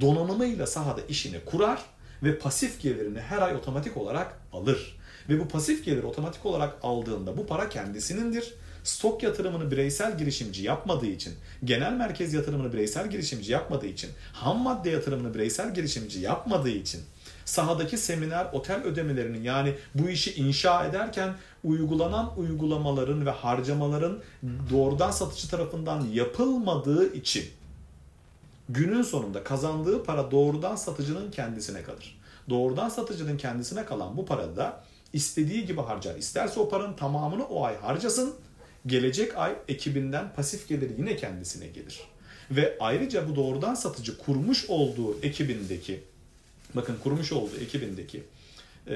donanımıyla 0.01 0.67
sahada 0.67 1.01
işini 1.01 1.45
kurar 1.45 1.81
ve 2.23 2.39
pasif 2.39 2.81
gelirini 2.81 3.21
her 3.21 3.43
ay 3.43 3.55
otomatik 3.55 3.97
olarak 3.97 4.41
alır. 4.53 4.97
Ve 5.29 5.41
bu 5.41 5.49
pasif 5.49 5.85
gelir 5.85 6.03
otomatik 6.03 6.47
olarak 6.47 6.75
aldığında 6.83 7.37
bu 7.37 7.47
para 7.47 7.69
kendisinindir. 7.69 8.55
Stok 8.85 9.23
yatırımını 9.23 9.71
bireysel 9.71 10.19
girişimci 10.19 10.63
yapmadığı 10.63 11.07
için, 11.07 11.35
genel 11.65 11.93
merkez 11.93 12.35
yatırımını 12.35 12.73
bireysel 12.73 13.11
girişimci 13.11 13.53
yapmadığı 13.53 13.87
için, 13.87 14.11
ham 14.33 14.59
madde 14.59 14.91
yatırımını 14.91 15.35
bireysel 15.35 15.75
girişimci 15.75 16.21
yapmadığı 16.21 16.71
için, 16.71 17.01
sahadaki 17.45 17.99
seminer, 17.99 18.47
otel 18.53 18.83
ödemelerini 18.83 19.47
yani 19.47 19.75
bu 19.95 20.09
işi 20.09 20.35
inşa 20.35 20.85
ederken 20.85 21.35
uygulanan 21.65 22.31
uygulamaların 22.37 23.27
ve 23.27 23.31
harcamaların 23.31 24.19
doğrudan 24.71 25.11
satıcı 25.11 25.49
tarafından 25.49 26.07
yapılmadığı 26.13 27.15
için 27.15 27.45
günün 28.73 29.03
sonunda 29.03 29.45
kazandığı 29.45 30.05
para 30.05 30.31
doğrudan 30.31 30.77
satıcının 30.77 31.31
kendisine 31.31 31.83
kalır. 31.83 32.21
Doğrudan 32.51 32.89
satıcının 32.89 33.37
kendisine 33.37 33.85
kalan 33.85 34.17
bu 34.17 34.27
para 34.27 34.57
da 34.57 34.85
istediği 35.13 35.67
gibi 35.67 35.81
harcar. 35.81 36.17
İsterse 36.17 36.61
o 36.61 36.69
paranın 36.69 36.95
tamamını 36.97 37.45
o 37.45 37.65
ay 37.65 37.77
harcasın. 37.77 38.35
Gelecek 38.87 39.37
ay 39.37 39.55
ekibinden 39.69 40.35
pasif 40.35 40.69
gelir 40.69 40.91
yine 40.99 41.17
kendisine 41.17 41.67
gelir. 41.67 42.01
Ve 42.51 42.77
ayrıca 42.81 43.29
bu 43.29 43.37
doğrudan 43.37 43.75
satıcı 43.75 44.19
kurmuş 44.19 44.65
olduğu 44.71 45.21
ekibindeki 45.23 46.01
bakın 46.75 46.97
kurmuş 47.03 47.33
olduğu 47.33 47.57
ekibindeki 47.57 48.23
ee, 48.89 48.95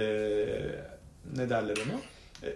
ne 1.36 1.50
derler 1.50 1.76
onu? 1.76 2.00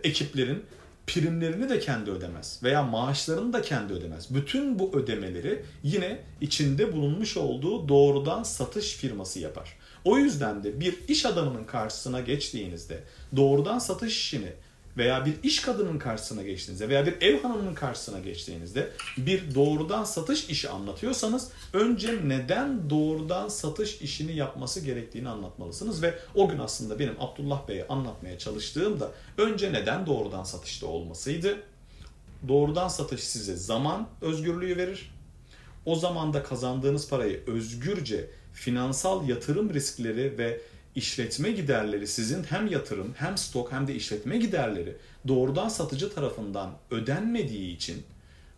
Ekiplerin 0.04 0.64
primlerini 1.08 1.68
de 1.68 1.80
kendi 1.80 2.10
ödemez 2.10 2.60
veya 2.62 2.82
maaşlarını 2.82 3.52
da 3.52 3.62
kendi 3.62 3.92
ödemez. 3.92 4.34
Bütün 4.34 4.78
bu 4.78 4.92
ödemeleri 4.94 5.64
yine 5.82 6.18
içinde 6.40 6.92
bulunmuş 6.92 7.36
olduğu 7.36 7.88
doğrudan 7.88 8.42
satış 8.42 8.94
firması 8.94 9.40
yapar. 9.40 9.76
O 10.04 10.18
yüzden 10.18 10.64
de 10.64 10.80
bir 10.80 11.08
iş 11.08 11.26
adamının 11.26 11.64
karşısına 11.64 12.20
geçtiğinizde 12.20 13.00
doğrudan 13.36 13.78
satış 13.78 14.18
işini 14.18 14.52
veya 14.98 15.26
bir 15.26 15.34
iş 15.42 15.62
kadının 15.62 15.98
karşısına 15.98 16.42
geçtiğinizde 16.42 16.88
veya 16.88 17.06
bir 17.06 17.20
ev 17.20 17.42
hanımının 17.42 17.74
karşısına 17.74 18.20
geçtiğinizde 18.20 18.90
bir 19.18 19.54
doğrudan 19.54 20.04
satış 20.04 20.50
işi 20.50 20.68
anlatıyorsanız 20.68 21.50
önce 21.72 22.18
neden 22.24 22.90
doğrudan 22.90 23.48
satış 23.48 24.02
işini 24.02 24.36
yapması 24.36 24.80
gerektiğini 24.80 25.28
anlatmalısınız 25.28 26.02
ve 26.02 26.18
o 26.34 26.48
gün 26.48 26.58
aslında 26.58 26.98
benim 26.98 27.14
Abdullah 27.20 27.68
Bey'e 27.68 27.88
anlatmaya 27.88 28.38
çalıştığım 28.38 29.00
da 29.00 29.10
önce 29.38 29.72
neden 29.72 30.06
doğrudan 30.06 30.44
satışta 30.44 30.86
olmasıydı. 30.86 31.56
Doğrudan 32.48 32.88
satış 32.88 33.20
size 33.20 33.56
zaman 33.56 34.08
özgürlüğü 34.20 34.76
verir. 34.76 35.10
O 35.86 35.96
zamanda 35.96 36.42
kazandığınız 36.42 37.08
parayı 37.08 37.42
özgürce 37.46 38.30
finansal 38.52 39.28
yatırım 39.28 39.74
riskleri 39.74 40.38
ve 40.38 40.60
işletme 40.98 41.50
giderleri 41.50 42.06
sizin 42.06 42.44
hem 42.44 42.66
yatırım 42.66 43.14
hem 43.16 43.38
stok 43.38 43.72
hem 43.72 43.86
de 43.86 43.94
işletme 43.94 44.38
giderleri 44.38 44.96
doğrudan 45.28 45.68
satıcı 45.68 46.14
tarafından 46.14 46.70
ödenmediği 46.90 47.76
için 47.76 48.02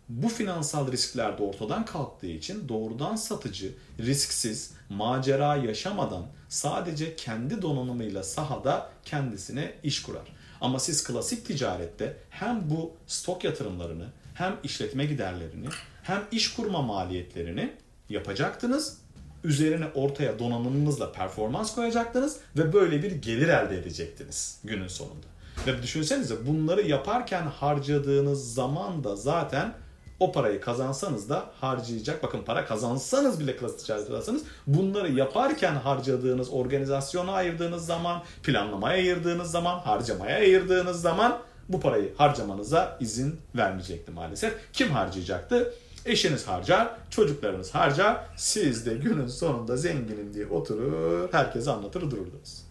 bu 0.09 0.29
finansal 0.29 0.91
riskler 0.91 1.37
de 1.37 1.43
ortadan 1.43 1.85
kalktığı 1.85 2.27
için 2.27 2.69
doğrudan 2.69 3.15
satıcı 3.15 3.71
risksiz, 3.99 4.71
macera 4.89 5.55
yaşamadan 5.55 6.25
sadece 6.49 7.15
kendi 7.15 7.61
donanımıyla 7.61 8.23
sahada 8.23 8.89
kendisine 9.05 9.73
iş 9.83 10.01
kurar. 10.01 10.27
Ama 10.61 10.79
siz 10.79 11.03
klasik 11.03 11.45
ticarette 11.45 12.17
hem 12.29 12.69
bu 12.69 12.93
stok 13.07 13.43
yatırımlarını 13.43 14.07
hem 14.33 14.57
işletme 14.63 15.05
giderlerini 15.05 15.67
hem 16.03 16.23
iş 16.31 16.53
kurma 16.53 16.81
maliyetlerini 16.81 17.73
yapacaktınız 18.09 19.00
üzerine 19.43 19.85
ortaya 19.95 20.39
donanımınızla 20.39 21.11
performans 21.11 21.75
koyacaktınız 21.75 22.37
ve 22.57 22.73
böyle 22.73 23.03
bir 23.03 23.11
gelir 23.11 23.47
elde 23.47 23.77
edecektiniz 23.77 24.59
günün 24.63 24.87
sonunda. 24.87 25.27
Ve 25.67 25.83
düşünsenize 25.83 26.47
bunları 26.47 26.81
yaparken 26.81 27.43
harcadığınız 27.43 28.53
zaman 28.53 29.03
da 29.03 29.15
zaten 29.15 29.73
o 30.19 30.31
parayı 30.31 30.61
kazansanız 30.61 31.29
da 31.29 31.45
harcayacak. 31.61 32.23
Bakın 32.23 32.43
para 32.43 32.65
kazansanız 32.65 33.39
bile 33.39 33.57
klasik 33.57 33.79
ticaret 33.79 34.09
ederseniz 34.09 34.43
bunları 34.67 35.11
yaparken 35.11 35.75
harcadığınız, 35.75 36.49
organizasyona 36.49 37.31
ayırdığınız 37.31 37.85
zaman, 37.85 38.23
planlamaya 38.43 38.97
ayırdığınız 38.97 39.51
zaman, 39.51 39.79
harcamaya 39.79 40.37
ayırdığınız 40.37 41.01
zaman 41.01 41.39
bu 41.69 41.79
parayı 41.79 42.13
harcamanıza 42.17 42.97
izin 42.99 43.39
vermeyecekti 43.55 44.11
maalesef. 44.11 44.53
Kim 44.73 44.89
harcayacaktı? 44.89 45.73
Eşiniz 46.05 46.47
harcar, 46.47 46.95
çocuklarınız 47.09 47.75
harcar. 47.75 48.25
Siz 48.35 48.85
de 48.85 48.93
günün 48.93 49.27
sonunda 49.27 49.77
zenginim 49.77 50.33
diye 50.33 50.45
oturur, 50.47 51.29
herkese 51.33 51.71
anlatır 51.71 52.01
dururdunuz. 52.01 52.63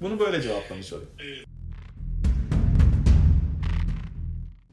Bunu 0.00 0.18
böyle 0.18 0.42
cevaplamış. 0.42 0.92
Evet. 0.92 1.51